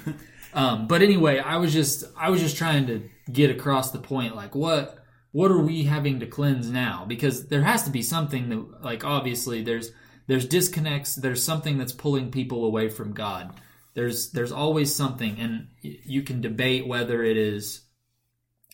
Um, 0.53 0.87
but 0.87 1.01
anyway, 1.01 1.39
I 1.39 1.57
was 1.57 1.73
just 1.73 2.03
I 2.17 2.29
was 2.29 2.41
just 2.41 2.57
trying 2.57 2.87
to 2.87 3.09
get 3.31 3.49
across 3.49 3.91
the 3.91 3.99
point, 3.99 4.35
like 4.35 4.55
what 4.55 5.03
what 5.33 5.49
are 5.49 5.59
we 5.59 5.83
having 5.83 6.19
to 6.19 6.27
cleanse 6.27 6.69
now? 6.69 7.05
Because 7.07 7.47
there 7.47 7.63
has 7.63 7.83
to 7.83 7.89
be 7.89 8.03
something 8.03 8.49
that, 8.49 8.83
like, 8.83 9.03
obviously 9.03 9.63
there's 9.63 9.91
there's 10.27 10.47
disconnects. 10.47 11.15
There's 11.15 11.43
something 11.43 11.77
that's 11.77 11.91
pulling 11.91 12.31
people 12.31 12.65
away 12.65 12.87
from 12.87 13.13
God. 13.13 13.59
There's 13.95 14.31
there's 14.31 14.51
always 14.51 14.95
something, 14.95 15.39
and 15.39 15.67
you 15.81 16.21
can 16.21 16.39
debate 16.39 16.87
whether 16.87 17.23
it 17.23 17.35
is 17.35 17.81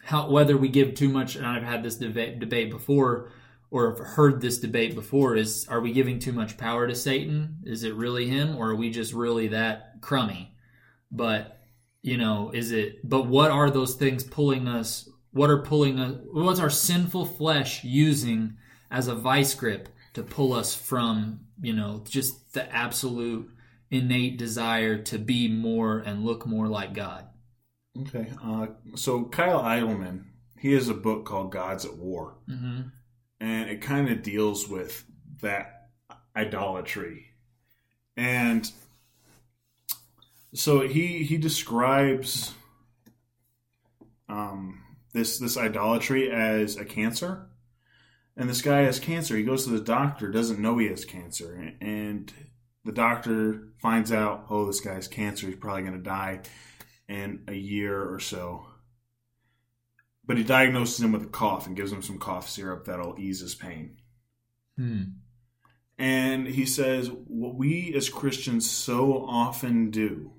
how 0.04 0.30
whether 0.30 0.58
we 0.58 0.68
give 0.68 0.96
too 0.96 1.10
much. 1.10 1.38
And 1.38 1.46
I've 1.46 1.64
had 1.64 1.82
this 1.82 1.96
debate 1.96 2.40
debate 2.40 2.72
before 2.72 3.32
or 3.72 3.90
have 3.90 4.00
heard 4.00 4.42
this 4.42 4.60
debate 4.60 4.96
before 4.96 5.36
is 5.36 5.68
are 5.68 5.82
we 5.82 5.92
giving 5.92 6.20
too 6.20 6.34
much 6.34 6.58
power 6.58 6.88
to 6.88 6.96
Satan? 6.96 7.58
Is 7.64 7.84
it 7.84 7.96
really 7.96 8.28
him 8.28 8.56
or 8.56 8.70
are 8.70 8.76
we 8.76 8.90
just 8.90 9.14
really 9.14 9.50
that 9.50 10.02
crummy? 10.02 10.56
But 11.12 11.60
you 12.02 12.18
know, 12.18 12.52
is 12.54 12.72
it 12.72 13.08
but 13.08 13.28
what 13.28 13.52
are 13.52 13.70
those 13.70 13.96
things 13.96 14.24
pulling 14.24 14.68
us 14.68 15.10
what 15.32 15.50
are 15.50 15.62
pulling 15.62 16.00
us 16.00 16.16
what's 16.32 16.60
our 16.60 16.70
sinful 16.70 17.26
flesh 17.26 17.84
using 17.84 18.58
as 18.90 19.08
a 19.08 19.16
vice 19.16 19.54
grip 19.54 19.90
to 20.14 20.24
pull 20.24 20.54
us 20.54 20.74
from, 20.74 21.42
you 21.62 21.74
know, 21.74 22.04
just 22.10 22.54
the 22.54 22.74
absolute 22.76 23.50
innate 23.92 24.38
desire 24.38 24.98
to 24.98 25.18
be 25.18 25.48
more 25.48 26.00
and 26.00 26.26
look 26.26 26.46
more 26.46 26.68
like 26.68 26.94
God. 26.94 27.28
Okay. 28.02 28.32
Uh, 28.44 28.68
so 28.96 29.26
Kyle 29.26 29.62
Idleman, 29.62 30.26
he 30.58 30.74
has 30.74 30.90
a 30.90 30.94
book 30.94 31.26
called 31.26 31.52
Gods 31.52 31.86
at 31.86 31.98
War, 31.98 32.38
hmm 32.48 32.82
and 33.40 33.70
it 33.70 33.82
kind 33.82 34.10
of 34.10 34.24
deals 34.24 34.68
with 34.68 35.04
that 35.42 35.90
idolatry. 36.36 37.28
And 38.18 38.70
so 40.54 40.82
he 40.82 41.24
he 41.24 41.38
describes 41.38 42.54
um, 44.28 44.82
this 45.14 45.40
this 45.40 45.58
idolatry 45.58 46.32
as 46.32 46.76
a 46.76 46.86
cancer. 46.86 47.46
And 48.36 48.50
this 48.50 48.62
guy 48.62 48.82
has 48.82 49.02
cancer. 49.02 49.36
He 49.36 49.44
goes 49.44 49.66
to 49.66 49.70
the 49.72 49.82
doctor, 49.82 50.32
doesn't 50.32 50.60
know 50.62 50.78
he 50.78 50.88
has 50.88 51.04
cancer, 51.04 51.74
and 51.82 52.32
the 52.86 52.94
doctor 52.94 53.68
finds 53.82 54.14
out, 54.14 54.46
oh, 54.50 54.66
this 54.66 54.80
guy's 54.80 55.10
cancer. 55.10 55.48
He's 55.48 55.58
probably 55.58 55.82
going 55.82 55.98
to 55.98 56.00
die 56.00 56.40
in 57.10 57.44
a 57.50 57.54
year 57.54 58.02
or 58.02 58.20
so. 58.20 58.66
But 60.30 60.38
he 60.38 60.44
diagnoses 60.44 61.02
him 61.02 61.12
with 61.12 61.24
a 61.24 61.26
cough 61.26 61.66
and 61.66 61.76
gives 61.76 61.92
him 61.92 62.04
some 62.04 62.20
cough 62.20 62.48
syrup 62.48 62.86
that'll 62.86 63.18
ease 63.18 63.40
his 63.40 63.56
pain. 63.56 63.98
Hmm. 64.78 65.02
And 65.98 66.46
he 66.46 66.68
says, 66.68 67.10
what 67.10 67.56
we 67.56 67.96
as 67.96 68.10
Christians 68.10 68.70
so 68.70 69.26
often 69.26 69.90
do 69.90 70.34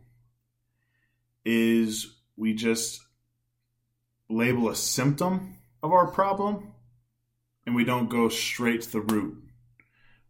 is 1.44 2.14
we 2.36 2.54
just 2.54 3.00
label 4.28 4.68
a 4.68 4.76
symptom 4.76 5.56
of 5.82 5.90
our 5.90 6.06
problem 6.06 6.72
and 7.66 7.74
we 7.74 7.82
don't 7.82 8.08
go 8.08 8.28
straight 8.28 8.82
to 8.82 8.92
the 8.92 9.00
root. 9.00 9.42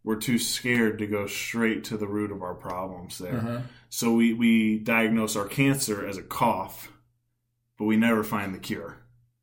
We're 0.03 0.15
too 0.15 0.39
scared 0.39 0.97
to 0.97 1.05
go 1.05 1.27
straight 1.27 1.83
to 1.83 1.97
the 1.97 2.07
root 2.07 2.31
of 2.31 2.41
our 2.41 2.55
problems 2.55 3.19
there. 3.19 3.37
Uh-huh. 3.37 3.59
So 3.89 4.11
we, 4.13 4.33
we 4.33 4.79
diagnose 4.79 5.35
our 5.35 5.45
cancer 5.45 6.03
as 6.03 6.17
a 6.17 6.23
cough, 6.23 6.91
but 7.77 7.85
we 7.85 7.95
never 7.95 8.23
find 8.23 8.55
the 8.55 8.59
cure. 8.59 8.97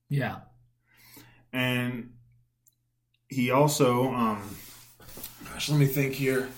Yeah. 0.08 0.36
And 1.52 2.14
he 3.28 3.50
also, 3.50 4.12
um, 4.12 4.56
gosh, 5.44 5.68
let 5.68 5.78
me 5.78 5.86
think 5.86 6.14
here. 6.14 6.48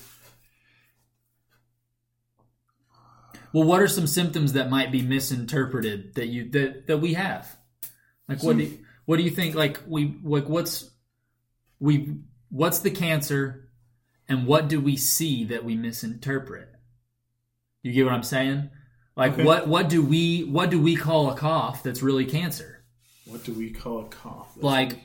Well, 3.53 3.65
what 3.65 3.83
are 3.83 3.89
some 3.89 4.07
symptoms 4.07 4.53
that 4.53 4.71
might 4.71 4.93
be 4.93 5.03
misinterpreted 5.03 6.15
that 6.15 6.27
you 6.27 6.49
that 6.51 6.87
that 6.87 6.99
we 6.99 7.15
have? 7.15 7.57
Like 8.29 8.43
what 8.45 8.57
do 8.57 8.63
you, 8.63 8.79
what 9.07 9.17
do 9.17 9.25
you 9.25 9.31
think? 9.31 9.57
Like 9.57 9.81
we 9.89 10.17
like 10.23 10.49
what's 10.49 10.89
we 11.81 12.15
what's 12.51 12.79
the 12.79 12.93
cancer, 12.93 13.69
and 14.29 14.47
what 14.47 14.69
do 14.69 14.81
we 14.81 14.97
see 14.97 15.45
that 15.47 15.65
we 15.65 15.75
misinterpret? 15.75 16.69
You 17.83 17.93
get 17.93 18.05
what 18.05 18.15
I'm 18.15 18.23
saying? 18.23 18.71
Like 19.17 19.33
Okay. 19.33 19.45
what 19.45 19.67
what 19.67 19.89
do 19.89 20.05
we 20.05 20.45
what 20.45 20.71
do 20.71 20.81
we 20.81 20.95
call 20.95 21.31
a 21.31 21.37
cough 21.37 21.83
that's 21.83 22.03
really 22.03 22.27
cancer? 22.27 22.80
What 23.31 23.45
do 23.45 23.53
we 23.55 23.71
call 23.71 24.01
a 24.01 24.09
cough? 24.09 24.57
Like 24.57 24.99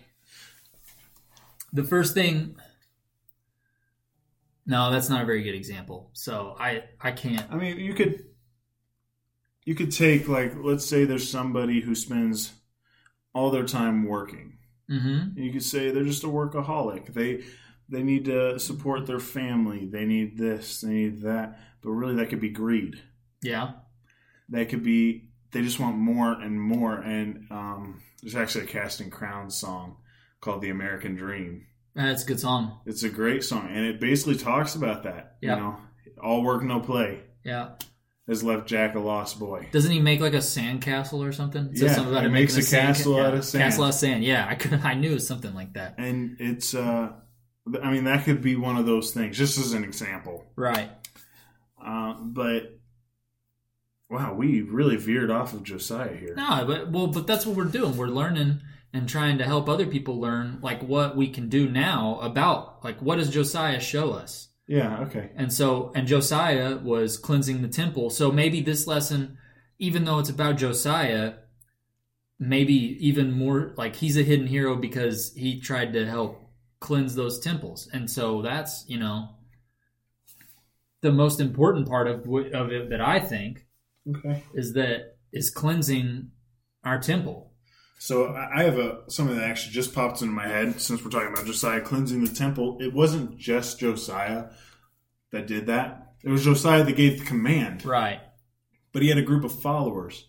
the 1.71 1.83
first 1.83 2.13
thing. 2.13 2.55
No, 4.65 4.91
that's 4.91 5.09
not 5.09 5.21
a 5.21 5.25
very 5.25 5.43
good 5.43 5.53
example. 5.53 6.09
So 6.13 6.55
I 6.59 6.85
I 6.99 7.11
can't. 7.11 7.45
I 7.51 7.55
mean, 7.55 7.77
you 7.79 7.93
could 7.93 8.25
you 9.63 9.75
could 9.75 9.91
take 9.91 10.27
like 10.27 10.53
let's 10.57 10.85
say 10.85 11.05
there's 11.05 11.29
somebody 11.29 11.81
who 11.81 11.93
spends 11.93 12.53
all 13.33 13.51
their 13.51 13.65
time 13.65 14.05
working. 14.05 14.57
Mm-hmm. 14.89 15.39
You 15.39 15.51
could 15.51 15.63
say 15.63 15.91
they're 15.91 16.03
just 16.03 16.23
a 16.23 16.27
workaholic. 16.27 17.13
They 17.13 17.43
they 17.89 18.01
need 18.01 18.25
to 18.25 18.59
support 18.59 19.05
their 19.05 19.19
family. 19.19 19.85
They 19.85 20.05
need 20.05 20.38
this. 20.38 20.81
They 20.81 20.89
need 20.89 21.21
that. 21.21 21.59
But 21.81 21.91
really, 21.91 22.15
that 22.15 22.29
could 22.29 22.41
be 22.41 22.49
greed. 22.49 23.01
Yeah. 23.41 23.73
That 24.49 24.69
could 24.69 24.83
be 24.83 25.29
they 25.55 25.61
just 25.61 25.79
want 25.79 25.95
more 25.97 26.33
and 26.33 26.59
more. 26.61 26.95
And 26.99 27.47
um, 27.49 28.01
there's 28.21 28.35
actually 28.35 28.65
a 28.65 28.67
Casting 28.67 29.09
Crowns 29.09 29.55
song 29.55 29.95
called 30.41 30.61
"The 30.61 30.69
American 30.69 31.15
Dream." 31.15 31.65
That's 31.95 32.23
a 32.23 32.27
good 32.27 32.39
song. 32.41 32.79
It's 32.85 33.03
a 33.03 33.09
great 33.09 33.43
song, 33.43 33.69
and 33.71 33.85
it 33.85 34.01
basically 34.01 34.35
talks 34.35 34.75
about 34.75 35.03
that. 35.03 35.37
Yeah. 35.41 35.55
You 35.55 35.61
know, 35.61 35.77
all 36.21 36.43
work 36.43 36.61
no 36.63 36.81
play 36.81 37.21
Yeah. 37.45 37.69
has 38.27 38.43
left 38.43 38.67
Jack 38.67 38.95
a 38.95 38.99
lost 38.99 39.39
boy. 39.39 39.69
Doesn't 39.71 39.91
he 39.91 40.01
make 40.01 40.19
like 40.19 40.33
a 40.33 40.41
sand 40.41 40.81
castle 40.81 41.23
or 41.23 41.31
something? 41.31 41.67
It 41.71 41.77
Yeah, 41.79 41.93
something 41.93 42.13
about 42.13 42.25
he 42.25 42.29
makes 42.31 42.53
making 42.55 42.67
a 42.67 42.81
castle 42.81 43.15
yeah, 43.15 43.27
out 43.27 43.33
of 43.35 43.45
sand. 43.45 43.63
Castle 43.63 43.83
out 43.85 43.89
of 43.89 43.95
sand. 43.95 44.23
Yeah, 44.25 44.45
I 44.47 44.55
could. 44.55 44.73
I 44.73 44.93
knew 44.95 45.11
it 45.11 45.13
was 45.15 45.27
something 45.27 45.53
like 45.53 45.73
that. 45.73 45.95
and 45.97 46.35
it's 46.39 46.75
uh 46.75 47.13
i 47.81 47.89
mean 47.91 48.03
that 48.03 48.23
could 48.25 48.43
be 48.43 48.55
one 48.55 48.77
of 48.77 48.85
those 48.85 49.11
things 49.11 49.35
just 49.35 49.57
as 49.57 49.73
an 49.73 49.83
example 49.83 50.45
Right. 50.55 50.91
uh, 51.83 52.13
but 52.21 52.74
wow 54.09 54.33
we 54.33 54.61
really 54.61 54.97
veered 54.97 55.31
off 55.31 55.53
of 55.53 55.63
josiah 55.63 56.15
here 56.15 56.35
No, 56.35 56.63
but 56.65 56.91
well, 56.91 57.07
but 57.07 57.27
that's 57.27 57.45
what 57.45 57.55
we're 57.55 57.65
doing. 57.65 57.97
We're 57.97 58.07
learning 58.07 58.61
and 58.95 59.09
trying 59.09 59.39
to 59.39 59.43
help 59.43 59.67
other 59.67 59.85
people 59.85 60.21
learn 60.21 60.59
like 60.61 60.81
what 60.81 61.17
we 61.17 61.27
can 61.27 61.49
do 61.49 61.69
now 61.69 62.17
about 62.21 62.81
like 62.83 63.01
what 63.01 63.17
does 63.17 63.29
Josiah 63.29 63.81
show 63.81 64.11
us? 64.13 64.47
Yeah. 64.67 65.01
Okay. 65.01 65.31
And 65.35 65.51
so, 65.51 65.91
and 65.95 66.07
Josiah 66.07 66.77
was 66.77 67.17
cleansing 67.17 67.61
the 67.61 67.67
temple. 67.67 68.09
So 68.09 68.31
maybe 68.31 68.61
this 68.61 68.87
lesson, 68.87 69.37
even 69.79 70.05
though 70.05 70.19
it's 70.19 70.29
about 70.29 70.57
Josiah, 70.57 71.33
maybe 72.39 72.97
even 73.05 73.31
more 73.31 73.73
like 73.77 73.97
he's 73.97 74.17
a 74.17 74.23
hidden 74.23 74.47
hero 74.47 74.75
because 74.75 75.33
he 75.35 75.59
tried 75.59 75.93
to 75.93 76.05
help 76.05 76.49
cleanse 76.79 77.15
those 77.15 77.39
temples. 77.39 77.89
And 77.91 78.09
so 78.09 78.41
that's, 78.41 78.85
you 78.87 78.97
know, 78.97 79.29
the 81.01 81.11
most 81.11 81.39
important 81.39 81.87
part 81.87 82.07
of, 82.07 82.21
of 82.53 82.71
it 82.71 82.89
that 82.89 83.01
I 83.01 83.19
think 83.19 83.64
Okay. 84.09 84.43
is 84.53 84.73
that 84.73 85.15
is 85.33 85.49
cleansing 85.49 86.31
our 86.83 86.99
temple. 86.99 87.51
So 87.97 88.27
I 88.35 88.63
have 88.63 88.77
a 88.77 88.99
something 89.09 89.35
that 89.37 89.49
actually 89.49 89.73
just 89.73 89.93
popped 89.95 90.21
into 90.21 90.33
my 90.33 90.47
head 90.47 90.79
since 90.79 91.03
we're 91.03 91.09
talking 91.09 91.29
about 91.33 91.45
Josiah 91.45 91.81
cleansing 91.81 92.23
the 92.23 92.31
temple. 92.33 92.77
It 92.81 92.93
wasn't 92.93 93.37
just 93.37 93.79
Josiah 93.79 94.49
that 95.31 95.47
did 95.47 95.67
that. 95.67 96.13
It 96.23 96.29
was 96.29 96.43
Josiah 96.43 96.83
that 96.83 96.95
gave 96.95 97.19
the 97.19 97.25
command, 97.25 97.85
Right. 97.85 98.19
but 98.91 99.01
he 99.01 99.09
had 99.09 99.17
a 99.17 99.23
group 99.23 99.43
of 99.43 99.59
followers. 99.61 100.27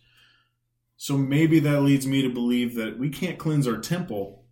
So 0.97 1.19
maybe 1.19 1.59
that 1.61 1.83
leads 1.83 2.07
me 2.07 2.23
to 2.23 2.31
believe 2.31 2.75
that 2.77 2.99
we 2.99 3.11
can't 3.11 3.39
cleanse 3.39 3.67
our 3.67 3.79
temple 3.79 4.45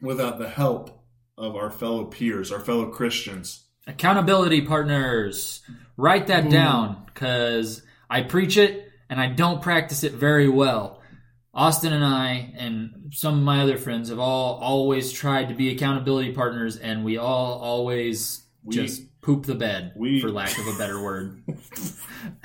without 0.00 0.38
the 0.38 0.48
help 0.48 1.04
of 1.38 1.54
our 1.54 1.70
fellow 1.70 2.04
peers, 2.06 2.50
our 2.50 2.60
fellow 2.60 2.86
Christians. 2.90 3.64
Accountability 3.86 4.62
partners. 4.62 5.60
Write 5.96 6.26
that 6.28 6.50
down 6.50 7.02
because 7.06 7.82
I 8.12 8.20
preach 8.22 8.58
it 8.58 8.90
and 9.08 9.18
I 9.18 9.28
don't 9.28 9.62
practice 9.62 10.04
it 10.04 10.12
very 10.12 10.48
well. 10.48 11.00
Austin 11.54 11.94
and 11.94 12.04
I 12.04 12.52
and 12.58 13.10
some 13.14 13.38
of 13.38 13.42
my 13.42 13.62
other 13.62 13.78
friends 13.78 14.10
have 14.10 14.18
all 14.18 14.56
always 14.56 15.12
tried 15.12 15.48
to 15.48 15.54
be 15.54 15.70
accountability 15.70 16.32
partners, 16.32 16.76
and 16.76 17.04
we 17.04 17.16
all 17.16 17.58
always 17.58 18.42
We- 18.64 18.74
just 18.76 19.02
poop 19.22 19.46
the 19.46 19.54
bed, 19.54 19.92
we- 19.96 20.20
for 20.20 20.30
lack 20.30 20.56
of 20.58 20.66
a 20.66 20.76
better 20.78 21.02
word. 21.02 21.42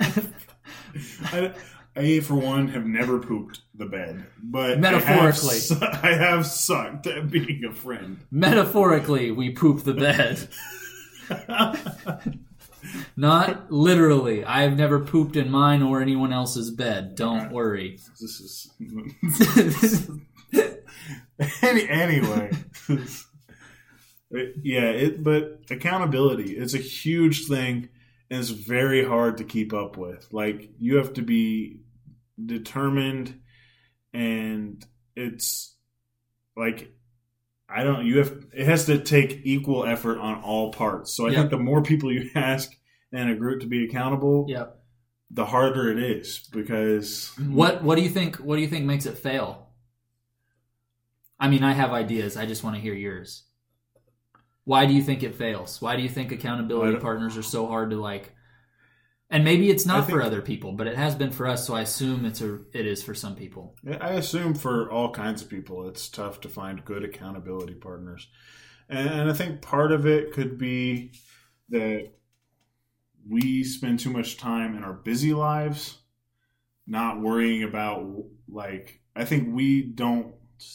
I, 1.32 1.52
I, 1.96 2.20
for 2.20 2.34
one, 2.34 2.68
have 2.68 2.86
never 2.86 3.18
pooped 3.18 3.60
the 3.74 3.86
bed, 3.86 4.24
but 4.42 4.78
Metaphorically. 4.78 5.58
I 5.80 5.84
have, 5.84 6.04
I 6.04 6.12
have 6.14 6.46
sucked 6.46 7.06
at 7.06 7.30
being 7.30 7.64
a 7.64 7.74
friend. 7.74 8.20
Metaphorically, 8.30 9.30
we 9.32 9.50
poop 9.50 9.84
the 9.84 9.94
bed. 9.94 10.48
Not 13.16 13.70
literally. 13.72 14.44
I've 14.44 14.76
never 14.76 15.00
pooped 15.00 15.36
in 15.36 15.50
mine 15.50 15.82
or 15.82 16.00
anyone 16.00 16.32
else's 16.32 16.70
bed. 16.70 17.14
Don't 17.14 17.50
worry. 17.52 17.98
This 18.20 18.40
is 18.40 18.70
Any, 21.62 21.88
anyway. 21.88 22.50
yeah, 24.30 24.90
it 24.90 25.22
but 25.22 25.60
accountability 25.70 26.56
it's 26.56 26.74
a 26.74 26.78
huge 26.78 27.46
thing 27.46 27.88
and 28.30 28.40
it's 28.40 28.50
very 28.50 29.04
hard 29.04 29.38
to 29.38 29.44
keep 29.44 29.72
up 29.72 29.96
with. 29.96 30.26
Like 30.32 30.70
you 30.78 30.96
have 30.96 31.14
to 31.14 31.22
be 31.22 31.80
determined 32.44 33.40
and 34.12 34.84
it's 35.16 35.74
like 36.56 36.92
I 37.68 37.84
don't 37.84 38.04
you 38.06 38.18
have 38.18 38.34
it 38.52 38.66
has 38.66 38.86
to 38.86 38.98
take 38.98 39.40
equal 39.44 39.84
effort 39.86 40.18
on 40.18 40.42
all 40.42 40.72
parts. 40.72 41.14
So 41.16 41.26
I 41.26 41.30
Yep. 41.30 41.38
think 41.38 41.50
the 41.50 41.58
more 41.58 41.82
people 41.82 42.12
you 42.12 42.30
ask 42.34 42.72
in 43.12 43.28
a 43.28 43.34
group 43.36 43.60
to 43.62 43.66
be 43.66 43.84
accountable, 43.84 44.46
Yep. 44.48 44.80
the 45.30 45.46
harder 45.46 45.90
it 45.90 45.98
is 46.02 46.48
because 46.52 47.32
What 47.38 47.82
What 47.82 47.96
do 47.96 48.02
you 48.02 48.10
think? 48.10 48.36
What 48.36 48.56
do 48.56 48.62
you 48.62 48.68
think 48.68 48.84
makes 48.84 49.06
it 49.06 49.18
fail? 49.18 49.68
I 51.40 51.48
mean, 51.48 51.62
I 51.62 51.72
have 51.72 51.92
ideas. 51.92 52.36
I 52.36 52.46
just 52.46 52.64
want 52.64 52.76
to 52.76 52.82
hear 52.82 52.94
yours. 52.94 53.44
Why 54.64 54.86
do 54.86 54.92
you 54.92 55.02
think 55.02 55.22
it 55.22 55.34
fails? 55.36 55.80
Why 55.80 55.96
do 55.96 56.02
you 56.02 56.08
think 56.08 56.32
accountability 56.32 56.96
uh, 56.96 57.00
partners 57.00 57.36
are 57.36 57.42
so 57.42 57.66
hard 57.66 57.90
to 57.90 57.96
like? 57.96 58.34
And 59.30 59.44
maybe 59.44 59.70
it's 59.70 59.86
not 59.86 60.06
think- 60.06 60.18
for 60.18 60.22
other 60.24 60.42
people, 60.42 60.72
but 60.72 60.86
it 60.86 60.96
has 60.96 61.14
been 61.14 61.30
for 61.30 61.46
us. 61.46 61.66
So 61.66 61.74
I 61.74 61.82
assume 61.82 62.24
it's 62.24 62.40
a 62.40 62.60
it 62.72 62.86
is 62.86 63.02
for 63.02 63.14
some 63.14 63.34
people. 63.36 63.76
I 64.00 64.10
assume 64.14 64.54
for 64.54 64.90
all 64.90 65.10
kinds 65.12 65.40
of 65.42 65.48
people, 65.48 65.86
it's 65.88 66.08
tough 66.08 66.40
to 66.42 66.48
find 66.48 66.84
good 66.84 67.04
accountability 67.04 67.74
partners. 67.74 68.26
And 68.88 69.30
I 69.30 69.34
think 69.34 69.60
part 69.62 69.92
of 69.92 70.06
it 70.06 70.32
could 70.32 70.56
be 70.58 71.12
that 71.68 72.10
we 73.28 73.64
spend 73.64 74.00
too 74.00 74.10
much 74.10 74.36
time 74.36 74.76
in 74.76 74.84
our 74.84 74.92
busy 74.94 75.32
lives 75.34 75.98
not 76.86 77.20
worrying 77.20 77.62
about, 77.64 78.24
like, 78.48 79.00
I 79.14 79.24
think 79.24 79.54
we 79.54 79.82
don't 79.82 80.34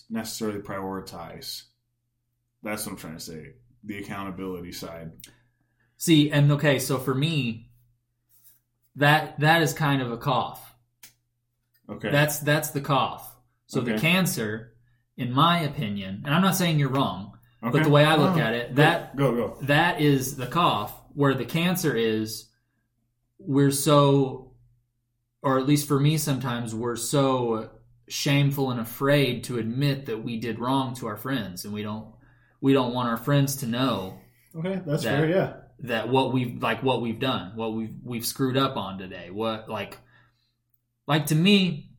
necessarily 0.09 0.59
prioritize. 0.59 1.63
That's 2.61 2.85
what 2.85 2.93
I'm 2.93 2.97
trying 2.99 3.15
to 3.17 3.19
say. 3.19 3.53
The 3.83 3.97
accountability 3.97 4.71
side. 4.71 5.11
See, 5.97 6.29
and 6.31 6.51
okay, 6.53 6.79
so 6.79 6.99
for 6.99 7.13
me, 7.15 7.69
that 8.97 9.39
that 9.39 9.61
is 9.63 9.73
kind 9.73 10.01
of 10.01 10.11
a 10.11 10.17
cough. 10.17 10.75
Okay. 11.89 12.11
That's 12.11 12.39
that's 12.39 12.69
the 12.69 12.81
cough. 12.81 13.29
So 13.65 13.81
the 13.81 13.97
cancer, 13.97 14.73
in 15.17 15.31
my 15.33 15.61
opinion, 15.61 16.21
and 16.25 16.33
I'm 16.33 16.41
not 16.43 16.55
saying 16.55 16.77
you're 16.77 16.89
wrong, 16.89 17.37
okay. 17.63 17.71
but 17.71 17.83
the 17.83 17.89
way 17.89 18.05
I 18.05 18.15
look 18.17 18.35
Oh, 18.37 18.39
at 18.39 18.53
it, 18.53 18.75
go- 18.75 18.81
that 18.83 19.15
Go, 19.15 19.31
go. 19.35 19.57
that 19.63 19.99
is 19.99 20.35
the 20.35 20.45
cough 20.47 20.93
where 21.13 21.33
the 21.33 21.45
cancer 21.45 21.95
is 21.95 22.45
we're 23.39 23.71
so 23.71 24.51
or 25.41 25.59
at 25.59 25.67
least 25.67 25.87
for 25.87 25.99
me 25.99 26.17
sometimes 26.17 26.73
we're 26.73 26.95
so 26.95 27.69
shameful 28.07 28.71
and 28.71 28.79
afraid 28.79 29.43
to 29.45 29.57
admit 29.57 30.05
that 30.07 30.23
we 30.23 30.37
did 30.37 30.59
wrong 30.59 30.93
to 30.95 31.07
our 31.07 31.17
friends 31.17 31.65
and 31.65 31.73
we 31.73 31.83
don't 31.83 32.07
we 32.61 32.73
don't 32.73 32.93
want 32.93 33.09
our 33.09 33.17
friends 33.17 33.57
to 33.57 33.65
know 33.65 34.19
Okay, 34.55 34.81
that's 34.85 35.03
That- 35.03 35.19
fair, 35.19 35.29
yeah. 35.29 35.53
that 35.79 36.09
what 36.09 36.31
we've 36.31 36.61
like 36.61 36.83
what 36.83 37.01
we've 37.01 37.19
done 37.19 37.55
what 37.55 37.73
we've 37.73 37.95
we've 38.03 38.25
screwed 38.25 38.55
up 38.57 38.77
on 38.77 38.97
today 38.97 39.29
what 39.31 39.67
like 39.69 39.97
like 41.07 41.25
to 41.27 41.35
me 41.35 41.89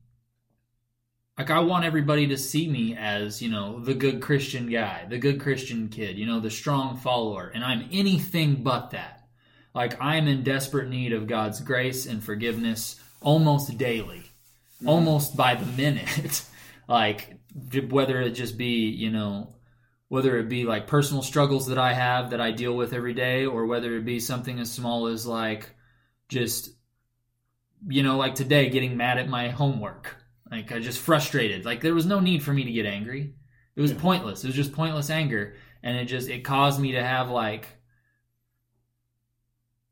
like 1.38 1.50
i 1.50 1.58
want 1.60 1.84
everybody 1.84 2.26
to 2.28 2.36
see 2.36 2.68
me 2.68 2.96
as 2.96 3.42
you 3.42 3.50
know 3.50 3.80
the 3.80 3.94
good 3.94 4.20
christian 4.20 4.70
guy 4.70 5.04
the 5.08 5.18
good 5.18 5.40
christian 5.40 5.88
kid 5.88 6.18
you 6.18 6.26
know 6.26 6.40
the 6.40 6.50
strong 6.50 6.96
follower. 6.96 7.50
And 7.54 7.64
i'm 7.64 7.88
anything 7.92 8.62
but 8.62 8.90
that. 8.90 9.26
Like 9.74 10.00
i'm 10.00 10.28
in 10.28 10.42
desperate 10.42 10.88
need 10.88 11.12
of 11.12 11.26
god's 11.26 11.60
grace 11.60 12.06
and 12.06 12.22
forgiveness 12.22 13.00
almost 13.20 13.76
daily 13.78 14.18
mm-hmm. 14.18 14.88
almost 14.88 15.36
by 15.36 15.54
the 15.54 15.66
minute. 15.66 16.44
Like 16.86 17.38
whether 17.88 18.20
it 18.20 18.32
just 18.32 18.58
be 18.58 18.90
you 18.90 19.10
know 19.10 19.54
whether 20.08 20.38
it 20.38 20.48
be 20.48 20.64
like 20.64 20.86
personal 20.86 21.22
struggles 21.22 21.66
that 21.66 21.78
I 21.78 21.92
have 21.92 22.30
that 22.30 22.40
I 22.40 22.50
deal 22.52 22.76
with 22.76 22.92
every 22.92 23.14
day, 23.14 23.46
or 23.46 23.66
whether 23.66 23.96
it 23.96 24.04
be 24.04 24.20
something 24.20 24.60
as 24.60 24.70
small 24.70 25.06
as 25.06 25.26
like 25.26 25.70
just, 26.28 26.70
you 27.88 28.02
know, 28.02 28.16
like 28.16 28.34
today 28.34 28.68
getting 28.70 28.96
mad 28.96 29.18
at 29.18 29.28
my 29.28 29.48
homework. 29.48 30.16
Like 30.54 30.70
I 30.72 30.78
just 30.78 30.98
frustrated. 31.00 31.64
Like 31.64 31.80
there 31.80 31.94
was 31.94 32.06
no 32.06 32.20
need 32.20 32.42
for 32.42 32.52
me 32.52 32.64
to 32.64 32.70
get 32.72 32.86
angry. 32.86 33.34
It 33.76 33.80
was 33.80 33.90
Yeah. 33.92 33.98
pointless. 34.00 34.44
It 34.44 34.46
was 34.48 34.56
just 34.56 34.72
pointless 34.72 35.10
anger. 35.10 35.54
And 35.82 35.96
it 35.96 36.04
just, 36.04 36.28
it 36.28 36.44
caused 36.44 36.80
me 36.80 36.92
to 36.92 37.02
have 37.02 37.28
like, 37.28 37.66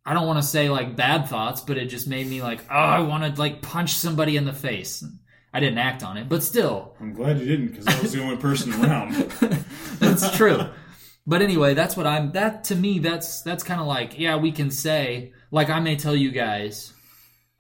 I 0.04 0.14
don't 0.14 0.26
want 0.26 0.38
to 0.38 0.42
say 0.48 0.68
like 0.68 0.96
bad 0.96 1.28
thoughts, 1.28 1.60
but 1.60 1.76
it 1.78 1.86
just 1.86 2.08
made 2.08 2.26
me 2.26 2.42
like, 2.42 2.60
oh, 2.70 2.74
I 2.74 3.00
want 3.00 3.22
to 3.34 3.40
like 3.40 3.62
punch 3.62 3.94
somebody 3.94 4.36
in 4.36 4.44
the 4.44 4.52
face. 4.52 5.04
I 5.54 5.60
didn't 5.60 5.78
act 5.78 6.02
on 6.02 6.16
it, 6.16 6.28
but 6.28 6.42
still, 6.42 6.94
I'm 7.00 7.12
glad 7.12 7.38
you 7.38 7.44
didn't 7.44 7.68
because 7.68 7.86
I 7.86 8.00
was 8.00 8.12
the 8.12 8.22
only 8.22 8.36
person 8.38 8.72
around. 8.84 9.12
that's 9.98 10.34
true. 10.36 10.60
But 11.26 11.42
anyway, 11.42 11.74
that's 11.74 11.96
what 11.96 12.06
I'm 12.06 12.32
that 12.32 12.64
to 12.64 12.74
me 12.76 12.98
that's 13.00 13.42
that's 13.42 13.62
kind 13.62 13.80
of 13.80 13.86
like, 13.86 14.18
yeah, 14.18 14.36
we 14.36 14.50
can 14.50 14.70
say 14.70 15.32
like 15.50 15.68
I 15.70 15.78
may 15.80 15.96
tell 15.96 16.16
you 16.16 16.30
guys, 16.30 16.92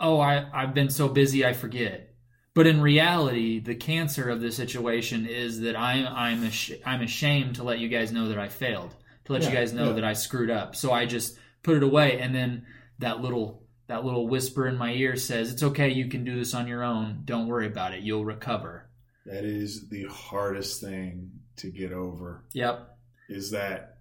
"Oh, 0.00 0.18
I 0.20 0.46
I've 0.54 0.72
been 0.74 0.88
so 0.88 1.06
busy 1.08 1.44
I 1.44 1.52
forget." 1.52 2.11
But 2.54 2.66
in 2.66 2.80
reality, 2.82 3.60
the 3.60 3.74
cancer 3.74 4.28
of 4.28 4.40
the 4.40 4.52
situation 4.52 5.26
is 5.26 5.60
that 5.60 5.74
I'm 5.76 6.06
I'm 6.06 6.44
ash- 6.44 6.72
I'm 6.84 7.00
ashamed 7.02 7.56
to 7.56 7.62
let 7.62 7.78
you 7.78 7.88
guys 7.88 8.12
know 8.12 8.28
that 8.28 8.38
I 8.38 8.48
failed. 8.48 8.94
To 9.24 9.32
let 9.32 9.44
you 9.44 9.50
guys 9.50 9.72
know 9.72 9.88
yeah. 9.88 9.92
that 9.94 10.04
I 10.04 10.12
screwed 10.14 10.50
up. 10.50 10.74
So 10.76 10.92
I 10.92 11.06
just 11.06 11.38
put 11.62 11.76
it 11.76 11.82
away 11.82 12.18
and 12.18 12.34
then 12.34 12.66
that 12.98 13.20
little 13.20 13.62
that 13.86 14.04
little 14.04 14.28
whisper 14.28 14.66
in 14.66 14.76
my 14.76 14.92
ear 14.92 15.16
says, 15.16 15.52
"It's 15.52 15.62
okay, 15.62 15.90
you 15.90 16.08
can 16.08 16.24
do 16.24 16.36
this 16.36 16.54
on 16.54 16.66
your 16.68 16.82
own. 16.82 17.22
Don't 17.24 17.46
worry 17.46 17.66
about 17.66 17.94
it. 17.94 18.02
You'll 18.02 18.24
recover." 18.24 18.88
That 19.26 19.44
is 19.44 19.88
the 19.88 20.04
hardest 20.04 20.80
thing 20.80 21.30
to 21.56 21.70
get 21.70 21.92
over. 21.92 22.44
Yep. 22.52 22.96
Is 23.28 23.50
that 23.52 23.98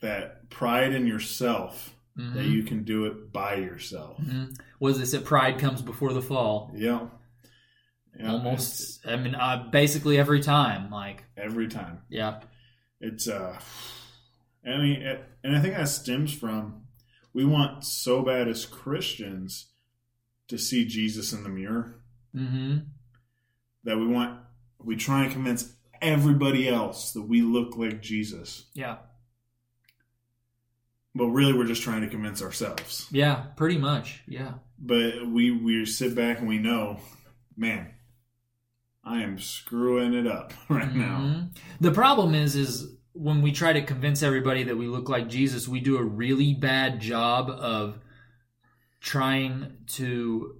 that 0.00 0.48
pride 0.50 0.92
in 0.92 1.06
yourself 1.06 1.94
Mhm. 2.18 2.34
that 2.34 2.46
you 2.46 2.62
can 2.62 2.84
do 2.84 3.06
it 3.06 3.32
by 3.32 3.56
yourself. 3.56 4.18
Mhm. 4.20 4.58
Was 4.80 4.98
this 4.98 5.12
that 5.12 5.24
pride 5.24 5.58
comes 5.58 5.82
before 5.82 6.12
the 6.12 6.22
fall? 6.22 6.72
Yeah. 6.74 7.08
Yeah, 8.18 8.32
Almost. 8.32 9.06
I 9.06 9.16
mean, 9.16 9.34
uh, 9.34 9.68
basically 9.70 10.18
every 10.18 10.40
time. 10.40 10.90
Like, 10.90 11.24
every 11.36 11.68
time. 11.68 12.02
yeah, 12.08 12.40
It's 13.00 13.26
uh 13.28 13.58
I 14.64 14.76
mean 14.78 15.02
it, 15.02 15.24
and 15.42 15.56
I 15.56 15.60
think 15.60 15.74
that 15.74 15.88
stems 15.88 16.32
from 16.32 16.82
we 17.32 17.44
want 17.44 17.84
so 17.84 18.22
bad 18.22 18.48
as 18.48 18.66
Christians 18.66 19.68
to 20.48 20.58
see 20.58 20.84
Jesus 20.84 21.32
in 21.32 21.42
the 21.42 21.48
mirror 21.48 22.00
hmm 22.34 22.78
that 23.84 23.96
we 23.98 24.06
want 24.06 24.38
we 24.78 24.94
try 24.96 25.24
and 25.24 25.32
convince 25.32 25.72
everybody 26.00 26.68
else 26.68 27.12
that 27.12 27.22
we 27.22 27.40
look 27.42 27.76
like 27.76 28.02
Jesus. 28.02 28.66
yeah, 28.74 28.96
but 31.14 31.26
really 31.26 31.52
we're 31.52 31.66
just 31.66 31.82
trying 31.82 32.00
to 32.02 32.08
convince 32.08 32.42
ourselves. 32.42 33.06
Yeah, 33.10 33.36
pretty 33.56 33.78
much. 33.78 34.22
Yeah. 34.26 34.54
But 34.78 35.26
we 35.26 35.50
we 35.50 35.84
sit 35.86 36.14
back 36.14 36.38
and 36.38 36.48
we 36.48 36.58
know, 36.58 37.00
man, 37.56 37.90
I 39.04 39.22
am 39.22 39.38
screwing 39.38 40.14
it 40.14 40.26
up 40.26 40.52
right 40.68 40.94
now. 40.94 41.18
Mhm. 41.18 41.56
The 41.80 41.90
problem 41.92 42.34
is, 42.34 42.54
is 42.54 42.94
when 43.12 43.42
we 43.42 43.52
try 43.52 43.72
to 43.72 43.82
convince 43.82 44.22
everybody 44.22 44.62
that 44.64 44.76
we 44.76 44.86
look 44.86 45.08
like 45.08 45.28
Jesus, 45.28 45.68
we 45.68 45.80
do 45.80 45.98
a 45.98 46.02
really 46.04 46.54
bad 46.54 47.00
job 47.00 47.50
of 47.50 47.98
trying 49.00 49.76
to 49.86 50.56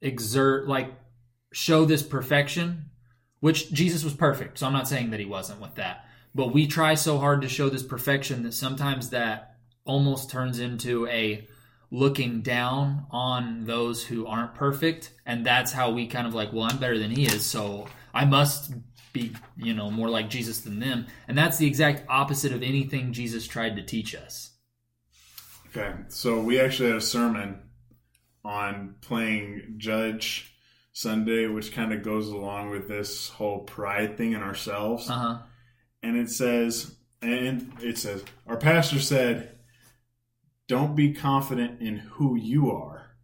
exert, 0.00 0.66
like, 0.68 0.92
show 1.52 1.84
this 1.84 2.02
perfection, 2.02 2.86
which 3.40 3.72
Jesus 3.72 4.02
was 4.02 4.14
perfect. 4.14 4.58
So 4.58 4.66
I'm 4.66 4.72
not 4.72 4.88
saying 4.88 5.10
that 5.10 5.20
he 5.20 5.26
wasn't 5.26 5.60
with 5.60 5.74
that. 5.76 6.06
But 6.34 6.52
we 6.52 6.66
try 6.66 6.94
so 6.94 7.18
hard 7.18 7.42
to 7.42 7.48
show 7.48 7.68
this 7.68 7.82
perfection 7.82 8.42
that 8.44 8.54
sometimes 8.54 9.10
that 9.10 9.56
almost 9.84 10.30
turns 10.30 10.58
into 10.58 11.06
a 11.08 11.46
looking 11.92 12.40
down 12.40 13.06
on 13.12 13.64
those 13.66 14.02
who 14.02 14.26
aren't 14.26 14.54
perfect 14.54 15.12
and 15.26 15.46
that's 15.46 15.70
how 15.70 15.90
we 15.90 16.08
kind 16.08 16.26
of 16.26 16.34
like 16.34 16.52
well 16.52 16.64
i'm 16.64 16.78
better 16.78 16.98
than 16.98 17.10
he 17.10 17.24
is 17.24 17.46
so 17.46 17.86
i 18.12 18.24
must 18.24 18.72
be 19.12 19.32
you 19.56 19.74
know 19.74 19.90
more 19.90 20.08
like 20.08 20.30
jesus 20.30 20.60
than 20.60 20.80
them. 20.80 21.06
And 21.28 21.36
that's 21.36 21.58
the 21.58 21.66
exact 21.66 22.04
opposite 22.08 22.52
of 22.52 22.62
anything 22.62 23.12
jesus 23.12 23.46
tried 23.46 23.76
to 23.76 23.82
teach 23.82 24.14
us. 24.14 24.50
Okay, 25.68 25.94
so 26.08 26.40
we 26.40 26.60
actually 26.60 26.88
had 26.88 26.98
a 26.98 27.02
sermon 27.02 27.62
on 28.44 28.96
playing 29.00 29.74
Judge 29.78 30.54
Sunday, 30.92 31.46
which 31.46 31.72
kind 31.72 31.92
of 31.92 32.02
goes 32.02 32.28
along 32.28 32.70
with 32.70 32.88
this 32.88 33.30
whole 33.30 33.60
pride 33.60 34.16
thing 34.18 34.32
in 34.32 34.42
ourselves. 34.42 35.08
uh-huh. 35.08 35.38
And 36.02 36.16
it 36.16 36.30
says 36.30 36.96
and 37.20 37.72
it 37.80 37.98
says 37.98 38.24
our 38.46 38.56
pastor 38.56 38.98
said 38.98 39.58
don't 40.72 40.96
be 40.96 41.12
confident 41.12 41.80
in 41.80 41.98
who 41.98 42.34
you 42.36 42.70
are 42.70 43.14